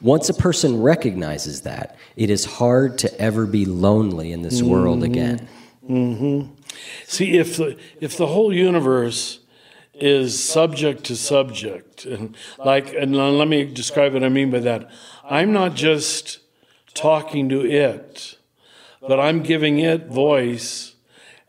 [0.00, 5.00] Once a person recognizes that, it is hard to ever be lonely in this world
[5.00, 5.12] mm-hmm.
[5.12, 5.48] again.
[5.88, 6.54] Mm-hmm.
[7.06, 9.40] See, if the if the whole universe
[9.94, 14.90] is subject to subject, and like, and let me describe what I mean by that.
[15.28, 16.38] I'm not just
[16.94, 18.38] talking to it,
[19.00, 20.94] but I'm giving it voice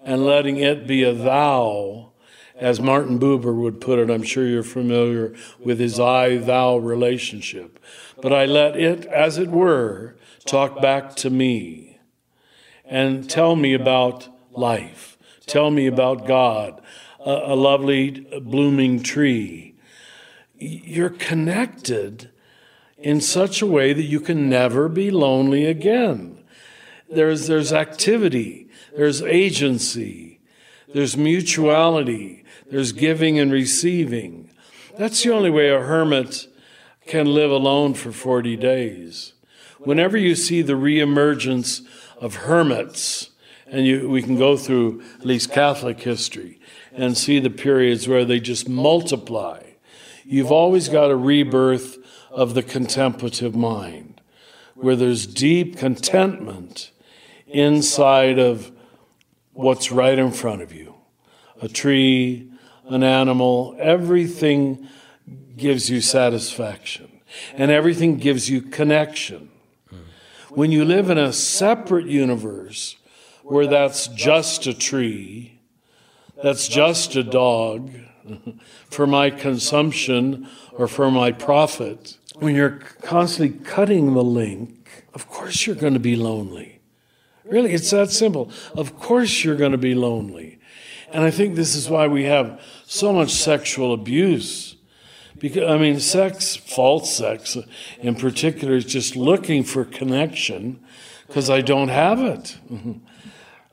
[0.03, 2.11] and letting it be a thou,
[2.55, 4.09] as Martin Buber would put it.
[4.09, 7.79] I'm sure you're familiar with his I thou relationship.
[8.21, 10.15] But I let it, as it were,
[10.45, 11.99] talk back to me
[12.83, 15.10] and tell me about life.
[15.45, 16.81] Tell me about God,
[17.19, 19.75] a, a lovely blooming tree.
[20.57, 22.29] You're connected
[22.97, 26.43] in such a way that you can never be lonely again.
[27.09, 30.39] There's, there's activity, there's agency,
[30.93, 34.49] there's mutuality, there's giving and receiving.
[34.97, 36.47] That's the only way a hermit
[37.07, 39.33] can live alone for 40 days.
[39.79, 41.81] Whenever you see the reemergence
[42.19, 43.30] of hermits,
[43.71, 46.59] and you, we can go through at least Catholic history
[46.91, 49.63] and see the periods where they just multiply,
[50.25, 51.97] you've always got a rebirth
[52.29, 54.21] of the contemplative mind,
[54.75, 56.91] where there's deep contentment
[57.47, 58.71] inside of
[59.53, 60.95] what's right in front of you.
[61.61, 62.51] A tree,
[62.85, 64.87] an animal, everything
[65.55, 67.21] gives you satisfaction,
[67.53, 69.49] and everything gives you connection.
[70.49, 72.97] When you live in a separate universe
[73.43, 75.59] where that's just a tree,
[76.41, 77.91] that's just a dog
[78.89, 85.67] for my consumption or for my profit, when you're constantly cutting the link, of course
[85.67, 86.79] you're going to be lonely.
[87.45, 88.51] Really, it's that simple.
[88.73, 90.59] Of course you're going to be lonely.
[91.11, 94.77] And I think this is why we have so much sexual abuse.
[95.37, 97.57] Because, I mean, sex, false sex
[97.99, 100.79] in particular, is just looking for connection
[101.27, 102.57] because I don't have it.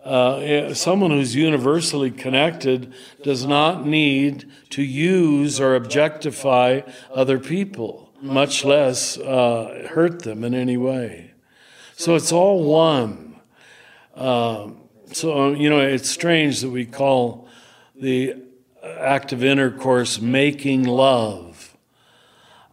[0.09, 2.91] Uh, someone who's universally connected
[3.23, 6.81] does not need to use or objectify
[7.15, 11.33] other people, much less uh, hurt them in any way.
[11.95, 13.39] So it's all one.
[14.15, 14.71] Uh,
[15.13, 17.47] so, you know, it's strange that we call
[17.95, 18.35] the
[18.83, 21.77] act of intercourse making love.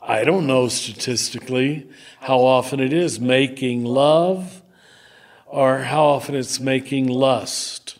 [0.01, 1.89] I don't know statistically
[2.21, 4.61] how often it is making love
[5.55, 7.97] or how often it's making lust.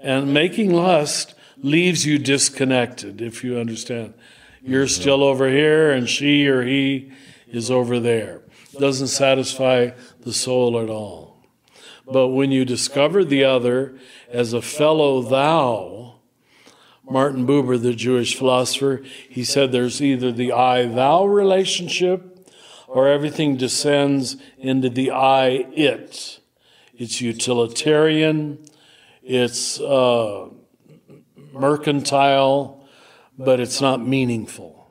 [0.00, 4.14] And making lust leaves you disconnected, if you understand.
[4.60, 7.12] You're still over here, and she or he
[7.46, 8.42] is over there.
[8.76, 9.90] Doesn't satisfy
[10.22, 11.36] the soul at all.
[12.10, 13.96] But when you discover the other
[14.28, 16.16] as a fellow thou,
[17.08, 22.31] Martin Buber, the Jewish philosopher, he said there's either the I thou relationship
[22.92, 26.40] or everything descends into the I it.
[26.94, 28.64] It's utilitarian,
[29.22, 30.48] it's uh,
[31.52, 32.86] mercantile,
[33.38, 34.90] but it's not meaningful.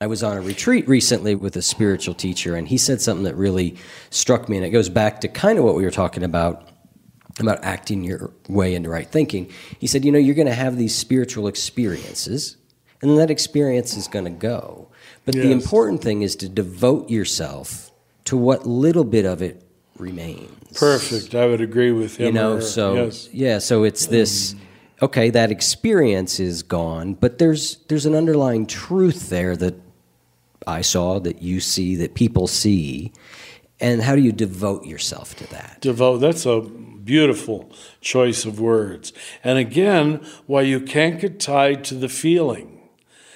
[0.00, 3.34] I was on a retreat recently with a spiritual teacher, and he said something that
[3.34, 3.74] really
[4.10, 6.68] struck me, and it goes back to kind of what we were talking about
[7.40, 9.50] about acting your way into right thinking.
[9.80, 12.56] He said, You know, you're going to have these spiritual experiences,
[13.02, 14.88] and then that experience is going to go.
[15.24, 17.90] But the important thing is to devote yourself
[18.26, 19.64] to what little bit of it
[19.96, 20.78] remains.
[20.78, 21.34] Perfect.
[21.34, 22.26] I would agree with him.
[22.26, 23.28] You know, or so yes.
[23.32, 24.54] yeah, so it's this
[25.02, 29.87] okay, that experience is gone, but there's there's an underlying truth there that
[30.68, 33.12] I saw, that you see, that people see.
[33.80, 35.78] And how do you devote yourself to that?
[35.80, 36.18] devote.
[36.18, 39.12] That's a beautiful choice of words.
[39.42, 42.74] And again, why you can't get tied to the feeling.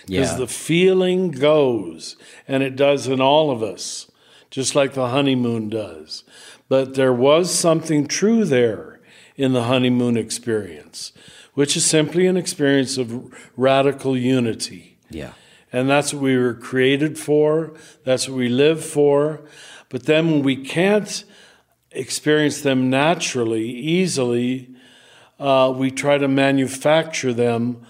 [0.07, 0.39] Because Yeah.
[0.39, 2.17] the feeling goes,
[2.49, 4.11] and it does in all of us,
[4.51, 6.25] just like the honeymoon does.
[6.69, 9.01] But there was something true there
[9.37, 11.13] in the honeymoon experience,
[11.55, 14.99] which is simply an experience of radical unity.
[15.09, 15.33] Yeah.
[15.73, 17.73] And that's what we were created for.
[18.05, 19.41] That's what we live for.
[19.89, 21.25] But then when we can't
[21.91, 24.71] experience them naturally, easily,
[25.39, 27.85] uh, we try to manufacture them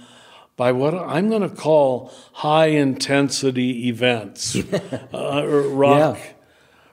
[0.56, 4.56] by what I'm going to call high intensity events,
[5.14, 6.32] uh, rock, Yeah.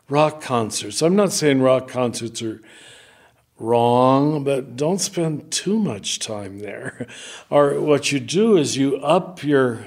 [0.09, 1.01] rock concerts.
[1.01, 2.61] I'm not saying rock concerts are
[3.59, 7.05] wrong, but don't spend too much time there.
[7.49, 9.85] or what you do is you up your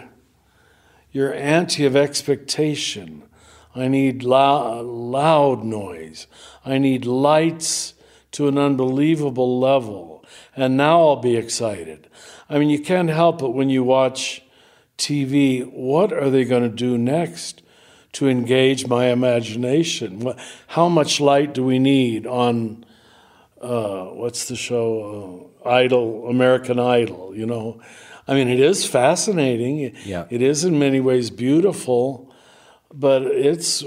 [1.12, 3.22] your ante of expectation.
[3.74, 6.26] I need loud, loud noise.
[6.64, 7.94] I need lights
[8.32, 10.24] to an unbelievable level.
[10.56, 12.08] And now I'll be excited.
[12.48, 14.42] I mean, you can't help it when you watch
[14.98, 15.70] TV.
[15.70, 17.62] What are they going to do next
[18.12, 20.34] to engage my imagination?
[20.68, 22.84] How much light do we need on
[23.60, 25.48] uh, what's the show?
[25.64, 27.80] Uh, Idol, American Idol, you know.
[28.26, 29.94] I mean, it is fascinating.
[30.04, 30.26] Yeah.
[30.30, 32.32] It is in many ways beautiful,
[32.92, 33.84] but it's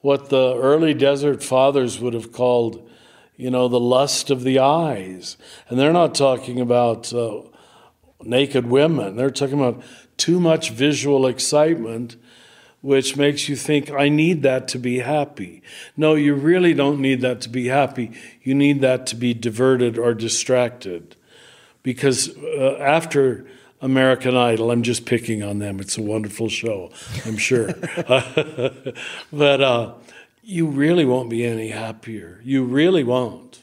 [0.00, 2.88] what the early desert fathers would have called,
[3.36, 5.36] you know, the lust of the eyes.
[5.68, 7.42] And they're not talking about uh,
[8.22, 9.82] naked women, they're talking about
[10.16, 12.16] too much visual excitement
[12.82, 15.62] which makes you think, I need that to be happy.
[15.96, 18.12] No, you really don't need that to be happy.
[18.42, 21.14] You need that to be diverted or distracted.
[21.82, 23.46] Because uh, after
[23.80, 25.80] American Idol, I'm just picking on them.
[25.80, 26.90] It's a wonderful show,
[27.24, 27.72] I'm sure.
[29.32, 29.94] but uh,
[30.42, 32.40] you really won't be any happier.
[32.44, 33.62] You really won't.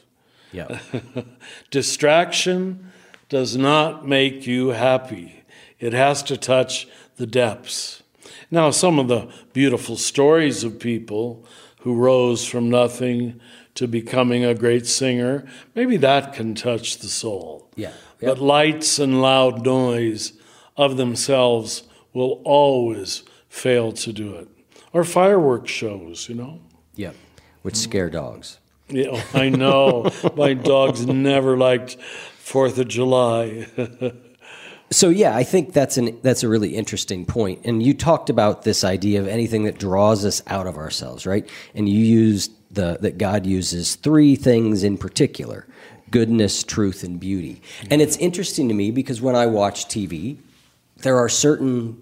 [0.52, 0.80] Yeah.
[1.70, 2.90] Distraction
[3.28, 5.44] does not make you happy.
[5.78, 8.02] It has to touch the depths.
[8.50, 11.44] Now, some of the beautiful stories of people
[11.80, 13.40] who rose from nothing
[13.74, 17.70] to becoming a great singer, maybe that can touch the soul.
[17.76, 17.92] Yeah.
[18.20, 20.32] But lights and loud noise
[20.76, 24.48] of themselves will always fail to do it.
[24.92, 26.60] Or fireworks shows, you know?
[26.96, 27.12] Yeah.
[27.62, 28.58] Which scare dogs.
[28.88, 30.10] Yeah, I know.
[30.36, 33.66] My dogs never liked Fourth of July.
[34.90, 37.60] So yeah, I think that's an that's a really interesting point.
[37.64, 41.48] And you talked about this idea of anything that draws us out of ourselves, right?
[41.74, 45.66] And you used the that God uses three things in particular:
[46.10, 47.60] goodness, truth, and beauty.
[47.90, 50.38] And it's interesting to me because when I watch TV,
[51.02, 51.98] there are certain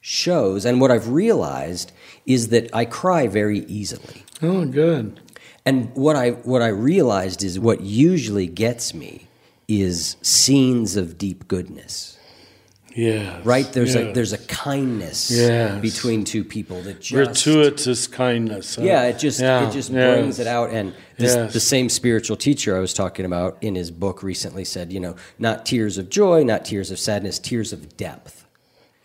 [0.00, 1.92] shows, and what I've realized
[2.26, 4.24] is that I cry very easily.
[4.42, 5.20] oh, good.
[5.64, 9.28] And what I what I realized is what usually gets me
[9.68, 12.13] is scenes of deep goodness
[12.94, 13.40] Yeah.
[13.42, 13.70] right?
[13.72, 15.80] There's a there's a kindness Yes.
[15.80, 18.76] between two people that just gratuitous kindness.
[18.76, 18.82] huh?
[18.82, 20.14] yeah, it just Yeah, it just yes.
[20.14, 20.70] brings it out.
[20.70, 21.52] And this, Yes.
[21.52, 25.16] the same spiritual teacher I was talking about in his book recently said, you know,
[25.38, 28.44] not tears of joy, not tears of sadness, tears of depth.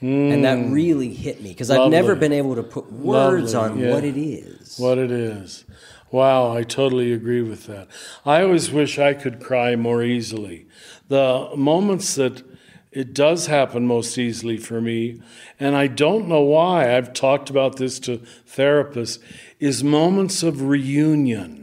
[0.01, 0.71] And that mm.
[0.71, 3.93] really hit me because I've never been able to put words Lovely, on yeah.
[3.93, 4.79] what it is.
[4.79, 5.65] What it is.
[6.09, 7.87] Wow, I totally agree with that.
[8.25, 10.67] I always wish I could cry more easily.
[11.09, 12.43] The moments that
[12.91, 15.21] it does happen most easily for me,
[15.59, 19.19] and I don't know why, I've talked about this to therapists,
[19.59, 21.57] is moments of reunion.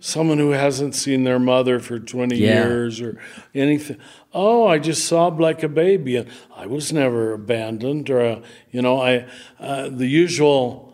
[0.00, 2.64] Someone who hasn't seen their mother for 20 Yeah.
[2.66, 3.20] years or
[3.54, 3.96] anything.
[4.34, 6.16] Oh, I just sobbed like a baby.
[6.16, 8.40] and I was never abandoned, or, uh,
[8.72, 9.24] you know, I,
[9.60, 10.92] uh, the usual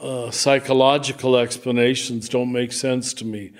[0.00, 3.50] uh, psychological explanations don't make sense to me.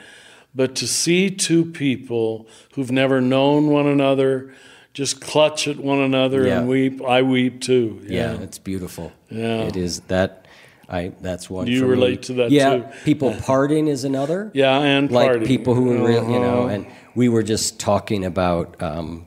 [0.54, 4.54] But to see two people who've never known one another
[5.00, 6.58] just clutch at one another Yeah.
[6.58, 8.02] and weep, I weep too.
[8.06, 9.12] Yeah, it's beautiful.
[9.30, 9.62] Yeah.
[9.68, 10.46] It is that
[10.90, 11.90] I that's one You for me.
[11.92, 12.84] relate to that yeah, too.
[13.04, 14.50] people parting is another.
[14.52, 16.74] Yeah, and like people who are real, you know, Uh-huh.
[16.74, 19.26] and we were just talking about um,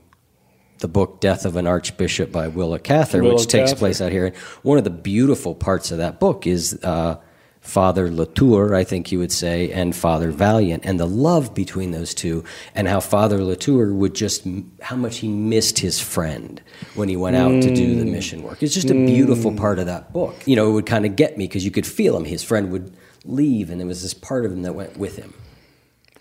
[0.80, 3.80] the book Death of an Archbishop by Willa Cather, Willa which takes Cather.
[3.80, 4.26] place out here.
[4.28, 7.16] And one of the beautiful parts of that book is uh,
[7.64, 12.14] Father Latour, I think you would say, and Father Vaillant, and the love between those
[12.14, 12.44] two,
[12.76, 14.46] and how Father Latour would just,
[14.82, 16.62] how much he missed his friend
[16.94, 18.12] when he went out to do the mm.
[18.12, 18.62] mission work.
[18.62, 19.58] It's just a beautiful mm.
[19.58, 20.36] part of that book.
[20.46, 22.26] You know, it would kind of get me because you could feel him.
[22.26, 25.34] His friend would leave, and there was this part of him that went with him.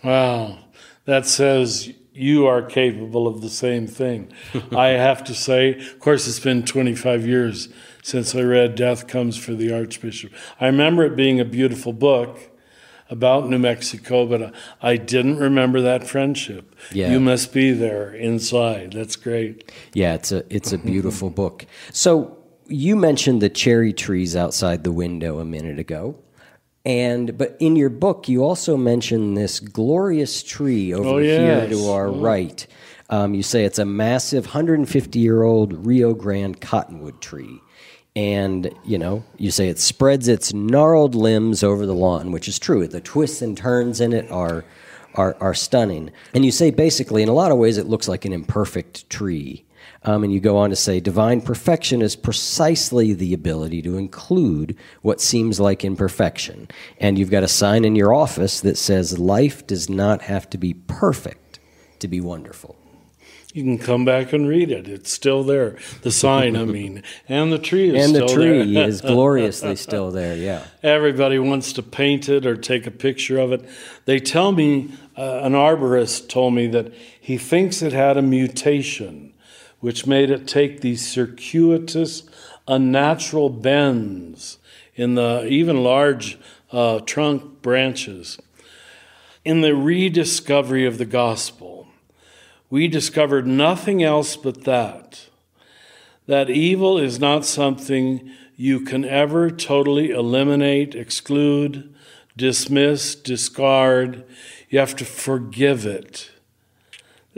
[0.01, 0.59] Wow,
[1.03, 4.31] that says you are capable of the same thing.
[4.71, 7.67] I have to say, of course, it's been 25 years
[8.03, 10.31] since I read Death Comes for the Archbishop.
[10.59, 12.51] I remember it being a beautiful book
[13.09, 16.75] about New Mexico, but I didn't remember that friendship.
[16.91, 17.11] Yeah.
[17.11, 18.93] You must be there inside.
[18.93, 19.71] That's great.
[19.93, 21.65] Yeah, it's a it's a beautiful book.
[21.91, 22.37] So
[22.67, 26.19] you mentioned the cherry trees outside the window a minute ago.
[26.85, 31.89] And but in your book you also mention this glorious tree over Oh, here to
[31.89, 32.67] our right.
[33.09, 37.61] Um, you say it's a massive 150 year old Rio Grande cottonwood tree.
[38.15, 42.59] And, you know, you say it spreads its gnarled limbs over the lawn, which is
[42.59, 42.87] true.
[42.87, 44.65] The twists and turns in it are
[45.15, 46.11] are, are stunning.
[46.33, 49.65] And you say basically, in a lot of ways, it looks like an imperfect tree.
[50.03, 54.77] Um, and you go on to say, divine perfection is precisely the ability to include
[55.01, 56.67] what seems like imperfection.
[56.99, 60.57] And you've got a sign in your office that says, life does not have to
[60.57, 61.59] be perfect
[61.99, 62.75] to be wonderful.
[63.53, 64.87] You can come back and read it.
[64.87, 65.77] It's still there.
[66.01, 70.35] The sign, I mean, and the tree is And the tree is gloriously still there,
[70.35, 70.65] yeah.
[70.81, 73.63] Everybody wants to paint it or take a picture of it.
[74.05, 76.91] They tell me, uh, an arborist told me that
[77.21, 79.35] he thinks it had a mutation,
[79.81, 82.23] which made it take these circuitous,
[82.67, 84.57] unnatural bends
[84.95, 86.39] in the even large
[86.71, 88.39] uh, trunk branches.
[89.45, 91.72] In the rediscovery of the gospel,
[92.73, 95.27] we discovered nothing else but that
[96.25, 101.93] that evil is not something you can ever totally eliminate, exclude,
[102.35, 104.25] dismiss, discard.
[104.71, 106.31] You have to forgive it.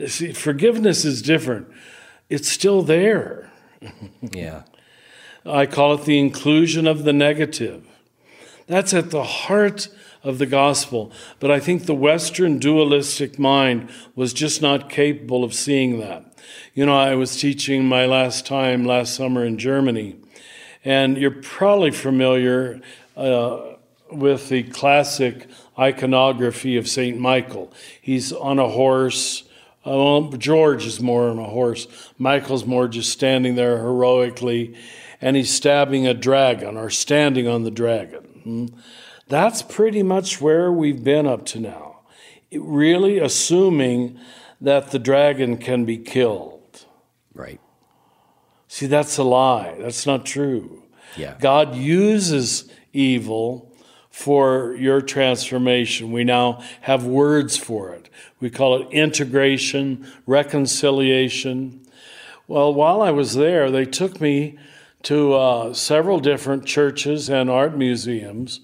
[0.08, 1.68] See, forgiveness is different.
[2.30, 3.52] It's still there.
[4.22, 4.64] Yeah.
[5.46, 7.86] I call it the inclusion of the negative.
[8.68, 9.90] That's at the heart
[10.26, 11.12] of the gospel.
[11.40, 16.26] But I think the Western dualistic mind was just not capable of seeing that.
[16.74, 20.18] You know, I was teaching my last time last summer in Germany,
[20.84, 22.82] and you're probably familiar
[23.16, 23.76] uh,
[24.12, 25.48] with the classic
[25.78, 27.20] iconography of St.
[27.20, 27.72] Michael.
[28.02, 29.44] He's on a horse.
[29.86, 31.88] Uh, well, George is more on a horse.
[32.18, 34.76] Michael's more just standing there heroically,
[35.22, 38.74] and he's stabbing a dragon or standing on the dragon.
[39.28, 42.02] That's pretty much where we've been up to now.
[42.52, 44.20] It really assuming
[44.62, 46.86] that the dragon can be killed.
[47.34, 47.60] Right.
[48.68, 49.78] See, that's a lie.
[49.80, 50.84] That's not true.
[51.18, 51.36] Yeah.
[51.40, 53.72] God uses evil
[54.10, 56.12] for your transformation.
[56.12, 58.10] We now have words for it.
[58.40, 61.86] We call it integration, reconciliation.
[62.48, 64.58] Well, while I was there, they took me
[65.04, 68.62] to uh, several different churches and art museums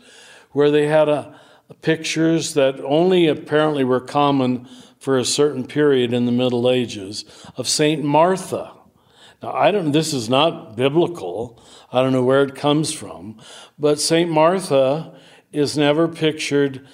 [0.52, 1.40] where they had a,
[1.82, 4.68] pictures that only apparently were common
[5.00, 7.24] for a certain period in the Middle Ages
[7.56, 8.74] of Saint Martha.
[9.42, 11.64] Now, I don't, this is not biblical.
[11.92, 13.40] I don't know where it comes from.
[13.80, 14.30] But St.
[14.30, 15.14] Martha
[15.52, 16.86] is never pictured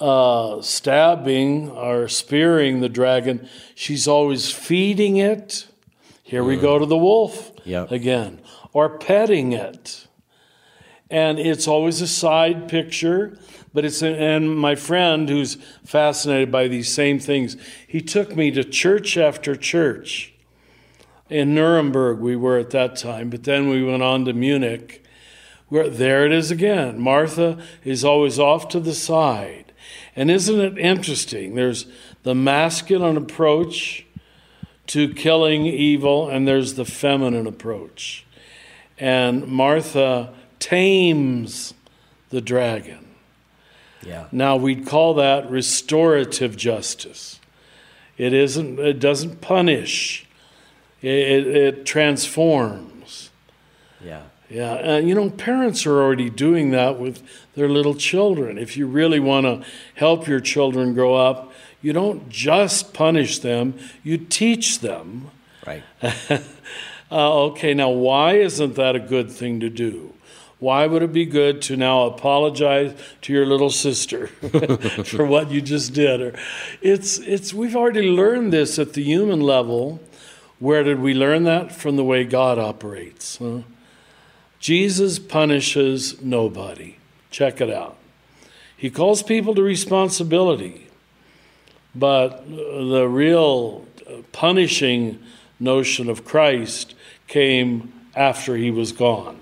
[0.00, 3.48] uh, stabbing or spearing the dragon.
[3.74, 5.66] She's always feeding it.
[6.22, 7.90] Here we go to the wolf Yep.
[7.92, 8.40] again.
[8.72, 10.07] Or petting it.
[11.10, 13.38] And it's always a side picture.
[13.72, 17.56] But it's, and my friend who's fascinated by these same things,
[17.86, 20.34] he took me to church after church
[21.30, 25.04] in Nuremberg, we were at that time, but then we went on to Munich.
[25.68, 26.98] Where, there it is again.
[26.98, 29.72] Martha is always off to the side.
[30.16, 31.54] And isn't it interesting?
[31.54, 31.86] There's
[32.22, 34.06] the masculine approach
[34.88, 38.24] to killing evil, and there's the feminine approach.
[38.98, 41.74] And Martha tames
[42.30, 43.06] the dragon.
[44.02, 44.26] Yeah.
[44.32, 47.40] Now we'd call that restorative justice.
[48.16, 48.78] It isn't.
[48.78, 50.26] It doesn't punish.
[51.02, 53.30] It, it, it transforms.
[54.04, 54.22] Yeah.
[54.50, 57.22] Yeah, and you know, parents are already doing that with
[57.54, 58.56] their little children.
[58.56, 59.62] If you really want to
[59.94, 61.52] help your children grow up,
[61.82, 65.30] you don't just punish them, you teach them.
[65.66, 65.82] Right.
[67.10, 70.12] Uh, okay, now why isn't that a good thing to do?
[70.60, 72.92] Why would it be good to now apologize
[73.22, 74.26] to your little sister
[75.04, 76.20] for what you just did?
[76.20, 76.38] Or
[76.82, 80.00] it's it's we've already learned this at the human level.
[80.58, 81.70] Where did we learn that?
[81.72, 83.36] From the way God operates.
[83.36, 83.60] Huh?
[84.58, 86.96] Jesus punishes nobody.
[87.30, 87.96] Check it out.
[88.76, 90.88] He calls people to responsibility,
[91.94, 93.86] but the real
[94.32, 95.20] punishing
[95.60, 96.94] notion of Christ
[97.28, 99.40] came after he was gone.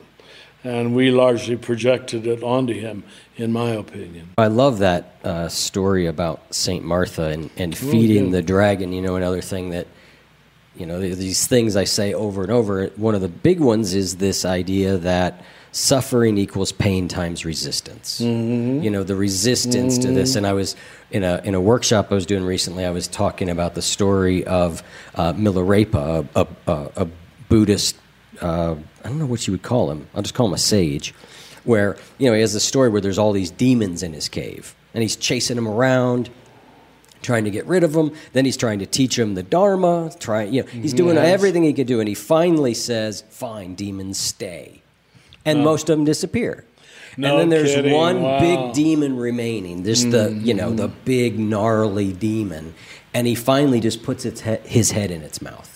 [0.67, 3.05] And we largely projected it onto him,
[3.37, 4.31] in my opinion.
[4.37, 6.85] I love that uh, story about St.
[6.85, 8.93] Martha and, and feeding the dragon.
[8.93, 9.87] You know, another thing that,
[10.77, 12.89] you know, these things I say over and over.
[12.97, 18.21] One of the big ones is this idea that suffering equals pain times resistance.
[18.21, 20.35] You know, the resistance to this.
[20.35, 20.75] And I was
[21.13, 22.85] in a in a workshop I was doing recently.
[22.85, 24.83] I was talking about the story of
[25.15, 27.09] uh, Milarepa, a, a, a
[27.49, 27.97] Buddhist.
[28.41, 30.07] Uh, I don't know what you would call him.
[30.15, 31.15] I'll just call him a sage.
[31.65, 34.75] Where you know he has a story where there's all these demons in his cave,
[34.95, 36.31] and he's chasing them around
[37.23, 38.13] trying to get rid of them.
[38.35, 40.13] Then he's trying to teach them the Dharma.
[40.21, 41.27] Trying, you know, he's doing Yes.
[41.27, 44.83] everything he could do, and he finally says, "Fine, demons, stay,"
[45.45, 46.65] and most of them disappear.
[47.17, 47.93] No and then there's kidding.
[47.95, 48.39] one Wow.
[48.41, 49.83] big demon remaining.
[49.83, 52.75] This the you know the big gnarly demon,
[53.13, 55.76] and he finally just puts its he- his head in its mouth.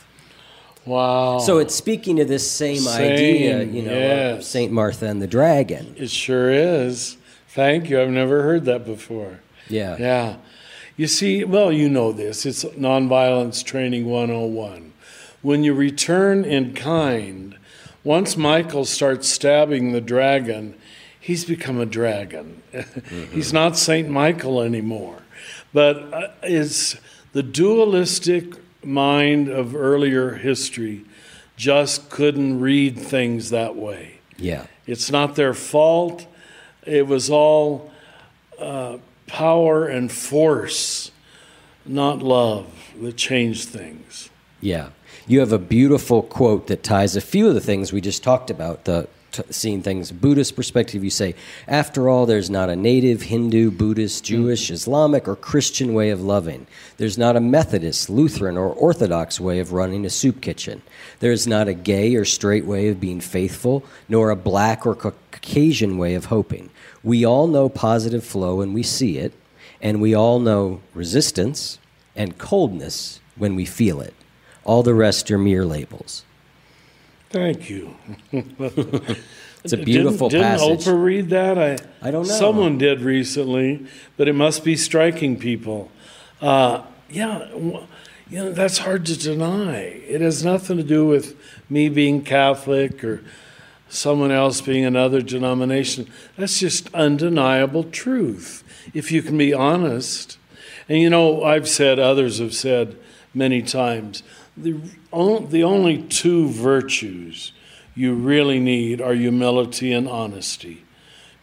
[0.87, 1.39] Wow.
[1.39, 4.47] So it's speaking to this same, Same, idea, you know, of yes.
[4.47, 5.95] Saint Martha and the dragon.
[5.97, 7.17] It sure is.
[7.49, 8.01] Thank you.
[8.01, 9.41] I've never heard that before.
[9.69, 9.97] Yeah.
[9.99, 10.37] Yeah.
[10.97, 12.45] You see, well, you know this.
[12.45, 14.93] It's Nonviolence Training 101.
[15.43, 17.57] When you return in kind,
[18.05, 20.75] once Michael starts stabbing the dragon,
[21.19, 22.63] he's become a dragon.
[23.33, 24.09] he's not St.
[24.09, 25.23] Michael anymore.
[25.73, 26.97] But uh, it's
[27.33, 31.05] the dualistic mind of earlier history
[31.57, 34.21] just couldn't read things that way.
[34.39, 34.67] Yeah.
[34.87, 36.27] It's not their fault.
[36.87, 37.93] It was all
[38.59, 41.11] uh, power and force,
[41.85, 42.67] not love,
[43.01, 44.31] that changed things.
[44.61, 44.91] Yeah.
[45.27, 48.51] You have a beautiful quote that ties a few of the things we just talked
[48.51, 51.05] about, the t- seeing things Buddhist perspective.
[51.05, 51.35] You say,
[51.69, 54.35] after all, there's not a native Hindu, Buddhist, hmm.
[54.35, 56.67] Jewish, Islamic, or Christian way of loving.
[56.97, 60.83] There's not a Methodist, Lutheran, or Orthodox way of running a soup kitchen.
[61.21, 65.99] There's not a gay or straight way of being faithful, nor a black or Caucasian
[65.99, 66.71] way of hoping.
[67.03, 69.33] We all know positive flow and we see it,
[69.81, 71.79] and we all know resistance
[72.15, 74.15] and coldness when we feel it.
[74.65, 76.25] All the rest are mere labels.
[77.31, 77.95] Thank you.
[79.63, 80.85] It's a beautiful didn't, passage.
[80.85, 81.59] Didn't Oprah read that?
[81.59, 82.35] I, I don't know.
[82.35, 85.91] Someone did recently, but it must be striking people.
[86.41, 87.87] Uh, yeah, you
[88.31, 89.77] know, that's hard to deny.
[89.77, 91.37] It has nothing to do with
[91.69, 93.23] me being Catholic or
[93.89, 96.09] someone else being another denomination.
[96.37, 98.65] That's just undeniable truth.
[98.95, 100.39] If you can be honest.
[100.89, 102.97] And you know, I've said, others have said
[103.35, 104.23] many times,
[104.57, 104.81] the,
[105.13, 107.53] the only two virtues
[107.95, 110.85] you really need are humility and honesty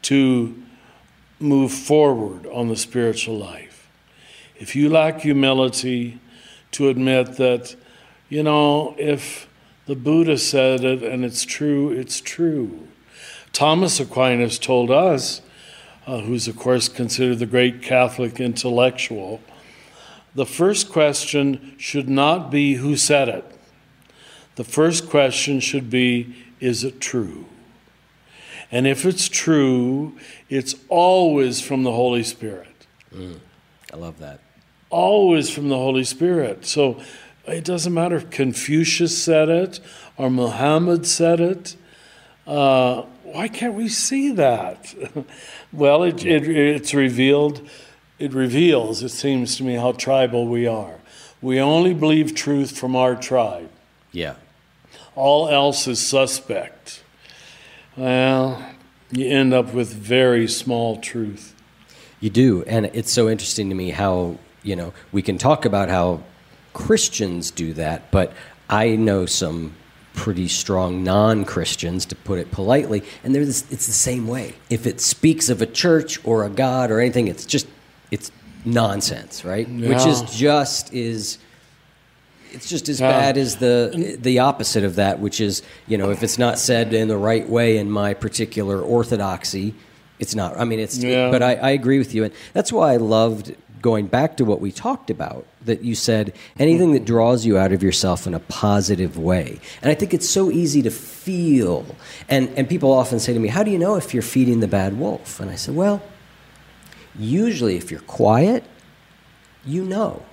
[0.03, 0.63] to
[1.39, 3.89] move forward on the spiritual life.
[4.55, 6.20] If you lack humility
[6.72, 7.76] to admit that,
[8.30, 9.47] you know, if
[9.86, 12.88] the Buddha said it and it's true, it's true.
[13.53, 15.41] Thomas Aquinas told us,
[16.05, 19.41] uh, who's of course considered the great Catholic intellectual,
[20.36, 23.57] the first question should not be who said it.
[24.58, 27.45] The first question should be is it true?
[28.72, 30.18] And if it's true,
[30.49, 32.88] it's always from the Holy Spirit.
[33.93, 34.39] I love that.
[34.89, 36.66] Always from the Holy Spirit.
[36.66, 36.99] So
[37.47, 39.80] it doesn't matter if Confucius said it
[40.18, 41.76] or Muhammad said it.
[42.47, 44.95] Uh, why can't we see that?
[45.72, 47.62] well, it, it, it's revealed,
[48.18, 50.95] it reveals, it seems to me, how tribal we are.
[51.43, 53.70] We only believe truth from our tribe.
[54.12, 54.36] Yeah.
[55.18, 57.03] All else is suspect.
[57.95, 58.63] Well,
[59.11, 61.55] you end up with very small truth.
[62.20, 65.89] You do, and it's so interesting to me how you know we can talk about
[65.89, 66.22] how
[66.74, 68.34] Christians do that, but
[68.70, 69.74] I know some
[70.13, 74.55] pretty strong non-Christians, to put it politely, and they're this, it's the same way.
[74.70, 77.68] If it speaks of a church or a God or anything, it's just
[78.11, 78.32] it's
[78.65, 79.68] nonsense, right?
[79.68, 79.89] Yeah.
[79.89, 81.38] Which is just is
[82.58, 86.24] it's just as bad as the the opposite of that, which is you know if
[86.24, 89.76] it's not said in the right way in my particular orthodoxy,
[90.20, 90.58] it's not.
[90.58, 90.97] I mean, it's.
[90.97, 91.30] Yeah.
[91.30, 94.60] but I, I agree with you, and that's why I loved going back to what
[94.60, 95.45] we talked about.
[95.66, 99.91] That you said anything that draws you out of yourself in a positive way, and
[99.91, 101.86] I think it's so easy to feel.
[102.28, 104.68] And and people often say to me, "How do you know if you're feeding the
[104.68, 106.01] bad wolf?" And I said, "Well,
[107.20, 108.64] usually if you're quiet,
[109.64, 110.24] you know."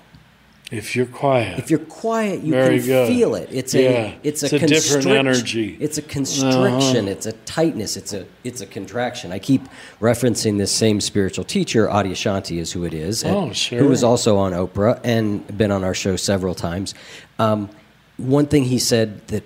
[0.71, 1.59] If you're quiet.
[1.59, 3.09] If you're quiet, you Very can good.
[3.09, 3.49] feel it.
[3.53, 5.77] It's a it's a, It's a different energy.
[5.79, 7.05] It's a constriction.
[7.05, 7.11] Uh-huh.
[7.11, 7.97] It's a tightness.
[7.99, 9.31] It's a it's a contraction.
[9.31, 9.63] I keep
[10.01, 13.25] referencing this same spiritual teacher, Adyashanti is who it is.
[13.25, 13.79] Oh, sure.
[13.79, 16.95] Who was also on Oprah and been on our show several times.
[17.39, 17.69] Um,
[18.17, 19.45] one thing he said that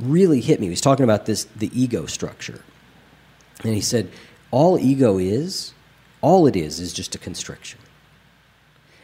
[0.00, 0.66] really hit me.
[0.66, 2.64] He was talking about this the ego structure,
[3.62, 4.10] and he said
[4.50, 5.72] all ego is,
[6.20, 7.78] all it is, is just a constriction.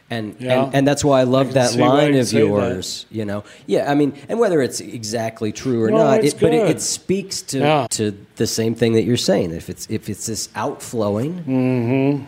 [0.09, 0.65] And, Yeah.
[0.65, 2.45] and and that's why I love can that line of say that.
[2.47, 3.05] yours.
[3.09, 3.91] You know, yeah.
[3.91, 7.41] I mean, and whether it's exactly true or No, not, it, but it, it speaks
[7.43, 7.87] to Yeah.
[7.91, 9.51] to the same thing that you're saying.
[9.51, 12.25] If it's if it's this outflowing, Mm-hmm.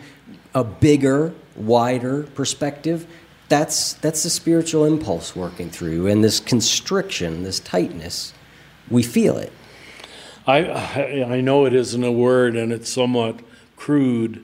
[0.54, 3.06] a bigger, wider perspective,
[3.48, 8.34] that's that's the spiritual impulse working through, and this constriction, this tightness,
[8.90, 9.52] we feel it.
[10.48, 13.36] I, I I know it isn't a word and it's somewhat
[13.76, 14.42] crude,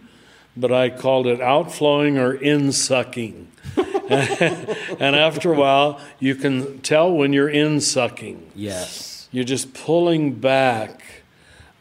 [0.57, 3.51] but I called it outflowing or in sucking.
[4.09, 8.51] and after a while, you can tell when you're in sucking.
[8.55, 9.29] Yes.
[9.33, 11.03] You're just pulling back,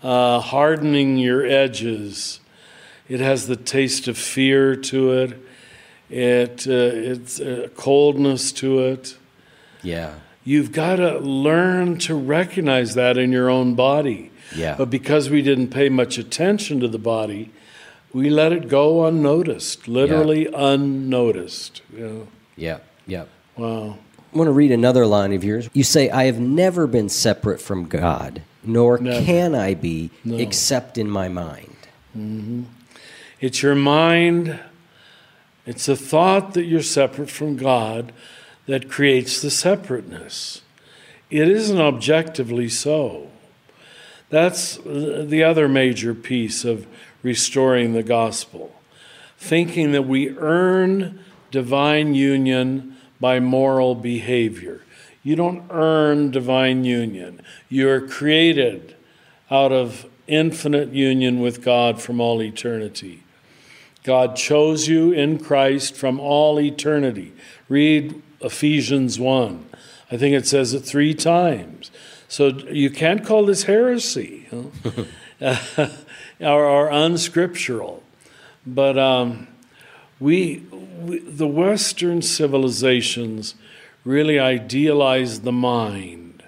[0.02, 2.40] uh, hardening your edges.
[3.08, 5.40] It has the taste of fear to it.
[6.10, 9.18] It uh, it's a coldness to it.
[9.82, 10.16] Yeah.
[10.44, 14.32] You've got to learn to recognize that in your own body.
[14.56, 14.76] Yeah.
[14.78, 17.52] But because we didn't pay much attention to the body,
[18.14, 21.82] we let it go unnoticed, literally unnoticed.
[21.96, 22.28] You know?
[22.56, 22.80] Yeah.
[23.08, 23.26] Yeah.
[23.58, 23.98] Wow.
[24.34, 25.70] I want to read another line of yours.
[25.74, 29.24] You say, I have never been separate from God, nor Never.
[29.26, 30.38] can I be No.
[30.38, 31.76] except in my mind.
[32.18, 32.64] Mm-hmm.
[33.42, 34.60] It's your mind,
[35.66, 38.12] it's a thought that you're separate from God
[38.66, 40.62] that creates the separateness.
[41.30, 43.30] It isn't objectively so.
[44.30, 46.88] That's the other major piece of
[47.24, 48.74] restoring the gospel.
[49.38, 51.20] Thinking that we earn
[51.52, 54.82] divine union by moral behavior.
[55.24, 57.42] You don't earn divine union.
[57.70, 58.96] You are created
[59.50, 63.24] out of infinite union with God from all eternity.
[64.04, 67.34] God chose you in Christ from all eternity.
[67.70, 69.66] Read Ephesians 1.
[70.12, 71.90] I think it says it three times.
[72.28, 74.48] So you can't call this heresy
[76.44, 78.04] or, or unscriptural.
[78.66, 79.48] But um,
[80.20, 80.64] we,
[81.02, 83.56] we, the Western civilizations
[84.06, 86.44] really idealized the mind.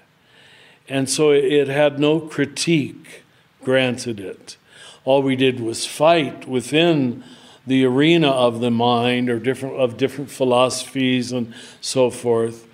[0.88, 3.22] And so it had no critique
[3.62, 4.56] granted it.
[5.04, 7.24] All we did was fight within
[7.66, 12.68] the arena of the mind or different of different philosophies and so forth.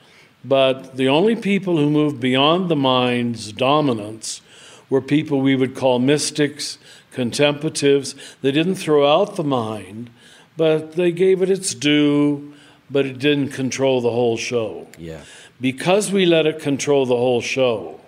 [0.45, 4.43] But the only people who moved beyond the mind's dominance
[4.91, 6.77] were people we would call mystics,
[7.13, 8.15] contemplatives.
[8.41, 10.11] They didn't throw out the mind,
[10.57, 12.55] but they gave it its due,
[12.91, 14.89] but it didn't control the whole show.
[14.99, 15.23] Yeah.
[15.61, 18.01] Because we let it control the whole show,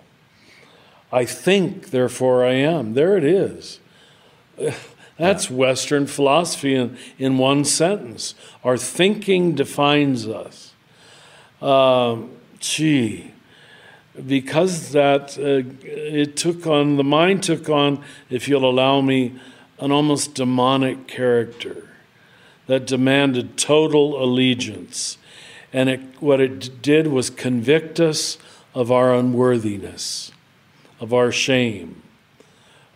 [1.11, 2.93] I think, therefore I am.
[2.93, 3.79] There it is.
[5.17, 8.35] That's Western philosophy in, in one sentence.
[8.65, 10.73] Our thinking defines us.
[11.61, 13.31] Um, gee,
[14.27, 19.33] because that uh, it took on, the mind took on, if you'll allow me,
[19.79, 21.89] an almost demonic character
[22.67, 25.17] that demanded total allegiance.
[25.73, 28.37] And it, what it did was convict us
[28.73, 30.31] of our unworthiness,
[30.99, 32.01] of our shame.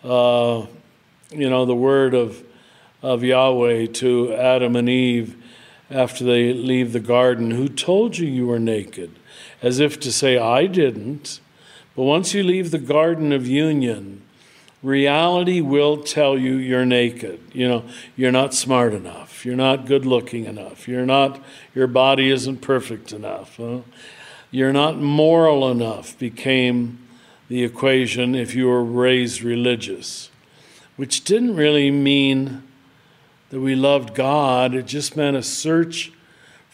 [0.04, 0.66] Uh,
[1.32, 2.44] you know, the word of,
[3.04, 5.36] of Yahweh to Adam and Eve
[5.90, 9.19] after they leave the garden Who told you you were naked?
[9.62, 11.40] As if to say, I didn't.
[11.96, 14.22] But once you leave the garden of union,
[14.82, 17.40] reality will tell you you're naked.
[17.54, 17.84] You know,
[18.16, 19.46] you're not smart enough.
[19.46, 20.88] You're not good looking enough.
[20.88, 21.44] You're not,
[21.76, 23.60] your body isn't perfect enough.
[24.52, 27.00] you're not moral enough became
[27.50, 30.30] the equation if you were raised religious,
[30.96, 32.64] which didn't really mean
[33.50, 36.12] that we loved God, it just meant a search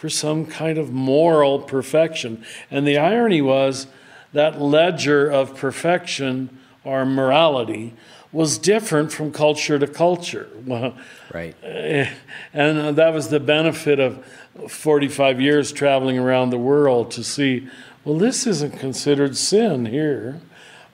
[0.06, 2.46] for some kind of moral perfection.
[2.70, 3.88] And the irony was
[4.34, 7.92] that ledger of perfection or morality
[8.32, 10.48] was different from culture to culture.
[11.34, 11.56] Right.
[11.64, 12.14] Eh,
[12.54, 14.24] and uh, that was the benefit of
[14.70, 17.68] 45 years traveling around the world to see,
[18.06, 20.40] well, this isn't considered sin here,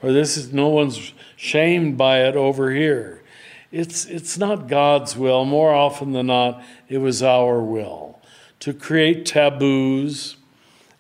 [0.02, 3.22] or this is no one's shamed by it over here.
[3.72, 5.46] It's, it's not God's will.
[5.46, 8.11] More often than not, it was our will
[8.62, 10.38] to create taboos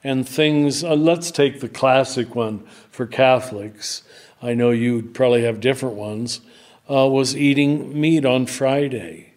[0.04, 0.84] and things.
[0.84, 2.60] Uh, let's take the classic one
[2.90, 4.04] for Catholics.
[4.42, 6.42] I know you'd probably have different ones.
[6.90, 9.34] Uh, was eating meat on Friday.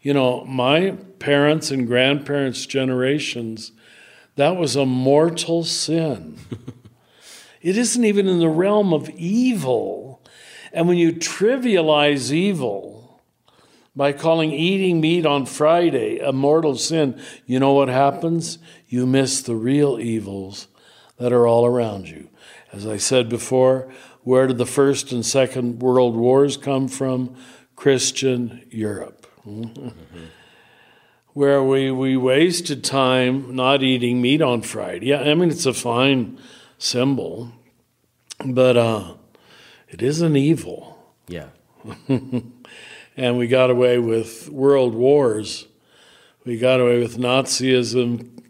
[0.00, 3.72] You know, my parents and grandparents' generations,
[4.36, 6.38] that was a mortal sin.
[7.60, 10.22] it isn't even in the realm of evil.
[10.72, 12.95] And when you trivialize evil
[13.96, 18.58] by calling eating meat on Friday a mortal sin, you know what happens?
[18.86, 20.68] You miss the real evils
[21.16, 22.28] that are all around you.
[22.72, 23.90] As I said before,
[24.22, 27.34] where did the First and Second World Wars come from?
[27.74, 29.26] Christian Europe.
[29.46, 29.88] Mm-hmm.
[31.32, 35.08] Where we, we wasted time not eating meat on Friday.
[35.08, 36.38] Yeah, I mean, it's a fine
[36.78, 37.52] symbol,
[38.42, 39.14] but uh,
[39.88, 40.98] it isn't evil.
[41.28, 41.48] Yeah.
[43.16, 45.66] and we got away with world wars.
[46.44, 48.42] We got away with Nazism.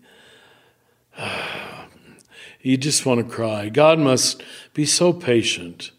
[2.62, 3.68] you just want to cry.
[3.68, 4.42] God must
[4.74, 5.92] be so patient.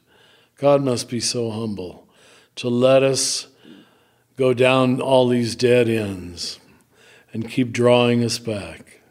[0.57, 2.07] God must be so humble
[2.55, 3.47] to let us
[4.35, 6.59] go down all these dead ends
[7.31, 9.01] and keep drawing us back.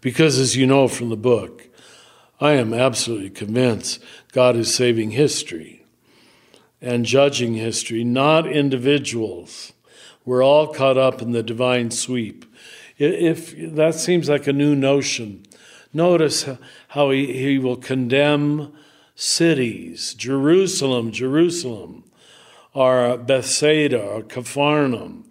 [0.00, 1.68] Because, as you know from the book,
[2.40, 4.02] I am absolutely convinced
[4.32, 5.75] God is saving history
[6.80, 9.72] and judging history, not individuals.
[10.24, 12.44] We're all caught up in the divine sweep.
[12.98, 15.44] If that seems like a new notion,
[15.92, 16.48] notice
[16.88, 18.72] how he, he will condemn
[19.14, 22.04] cities, Jerusalem, Jerusalem,
[22.72, 25.30] or Bethsaida, or Capharnaum,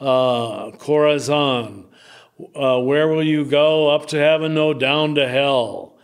[0.00, 1.84] uh, Chorazin.
[2.54, 3.90] Uh, where will you go?
[3.90, 4.54] Up to heaven?
[4.54, 5.96] No, down to hell.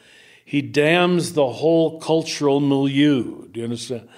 [0.44, 3.48] He damns the whole cultural milieu.
[3.48, 4.08] Do you understand?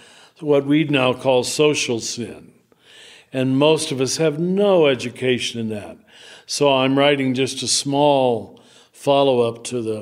[0.40, 2.52] What we'd now call social sin.
[3.32, 5.98] And most of us have no education in that.
[6.46, 8.60] So I'm writing just a small
[8.92, 10.00] follow up to the,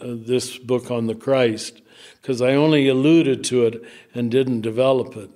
[0.00, 1.80] uh, this book on the Christ
[2.20, 3.82] because I only alluded to it
[4.14, 5.30] and didn't develop it.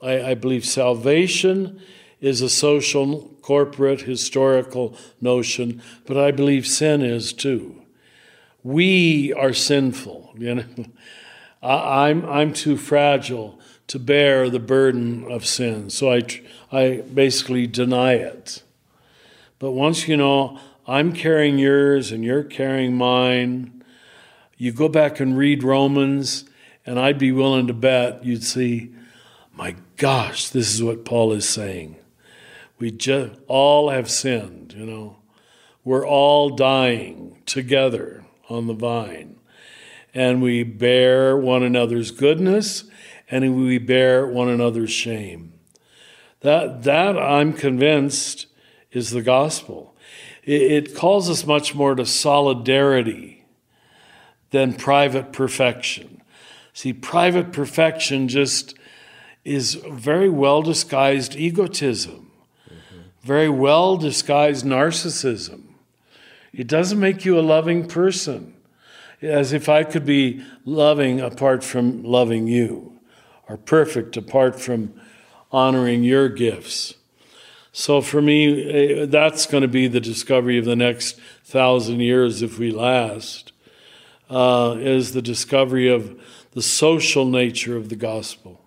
[0.00, 1.80] I, I believe salvation
[2.20, 7.82] is a social, corporate, historical notion, but I believe sin is too.
[8.62, 10.34] We are sinful.
[10.38, 10.64] You know,
[11.62, 13.58] I, I'm I'm too fragile
[13.88, 16.22] to bear the burden of sin, so I
[16.70, 18.62] I basically deny it.
[19.58, 23.84] But once you know I'm carrying yours and you're carrying mine,
[24.56, 26.44] you go back and read Romans,
[26.84, 28.92] and I'd be willing to bet you'd see,
[29.54, 31.96] my gosh, this is what Paul is saying.
[32.78, 35.18] We just all have sinned, you know.
[35.84, 39.36] We're all dying together on the vine.
[40.14, 42.84] And we bear one another's goodness
[43.32, 45.52] and we bear one another's shame.
[46.42, 48.46] That, that I'm convinced,
[48.92, 49.96] is the gospel.
[50.44, 53.44] It, it calls us much more to solidarity
[54.50, 56.22] than private perfection.
[56.72, 58.74] See, private perfection just
[59.44, 62.22] is very well disguised egotism
[63.22, 65.62] very well disguised narcissism.
[66.52, 68.54] It doesn't make you a loving person,
[69.22, 72.91] as if I could be loving apart from loving you,
[73.52, 74.92] or perfect apart from
[75.50, 76.94] honoring your gifts.
[77.72, 82.42] So for me, eh, that's going to be the discovery of the next thousand years
[82.42, 83.52] if we last,
[84.30, 86.18] uh, is the discovery of
[86.52, 88.62] the social nature of the gospel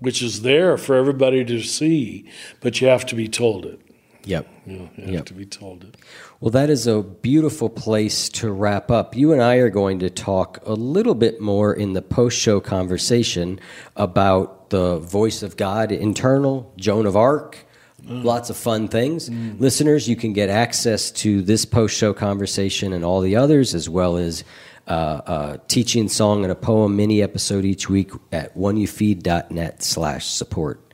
[0.00, 2.28] which is there for everybody to see,
[2.60, 3.80] but you have to be told it.
[4.24, 4.48] Yep.
[4.66, 5.26] You, know, you have yep.
[5.26, 5.96] to be told it.
[6.40, 9.16] Well, that is a beautiful place to wrap up.
[9.16, 12.60] You and I are going to talk a little bit more in the post show
[12.60, 13.58] conversation
[13.96, 17.66] about the voice of God internal, Joan of Arc.
[18.04, 18.22] Mm.
[18.22, 19.28] Lots of fun things.
[19.28, 19.58] Mm.
[19.58, 23.88] Listeners, you can get access to this post show conversation and all the others, as
[23.88, 24.44] well as
[24.86, 30.87] uh, a teaching song and a poem mini episode each week at oneyoufeed.net slash support.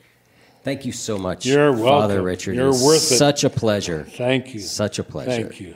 [0.65, 1.85] Thank you so much, You're welcome.
[1.85, 2.55] Father Richard.
[2.55, 3.17] You're worth it.
[3.17, 4.07] Such a pleasure.
[4.09, 4.61] Thank you.
[4.61, 5.29] Such a pleasure.
[5.29, 5.75] Thank you.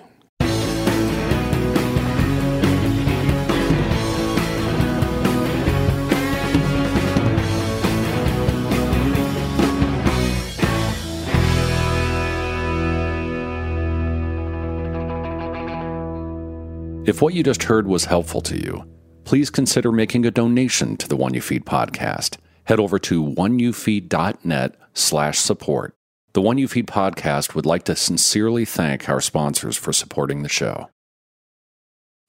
[17.05, 18.83] If what you just heard was helpful to you,
[19.23, 22.37] please consider making a donation to the One You Feed podcast–
[22.69, 25.95] Head over to oneyoufeed.net slash support.
[26.33, 30.49] The One You Feed podcast would like to sincerely thank our sponsors for supporting the
[30.49, 30.91] show.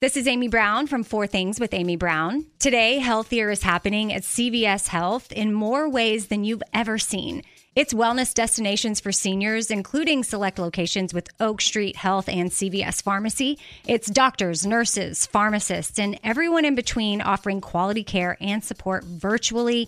[0.01, 2.47] This is Amy Brown from Four Things with Amy Brown.
[2.57, 7.43] Today, healthier is happening at CVS Health in more ways than you've ever seen.
[7.75, 13.59] It's wellness destinations for seniors, including select locations with Oak Street Health and CVS Pharmacy.
[13.87, 19.87] It's doctors, nurses, pharmacists, and everyone in between offering quality care and support virtually,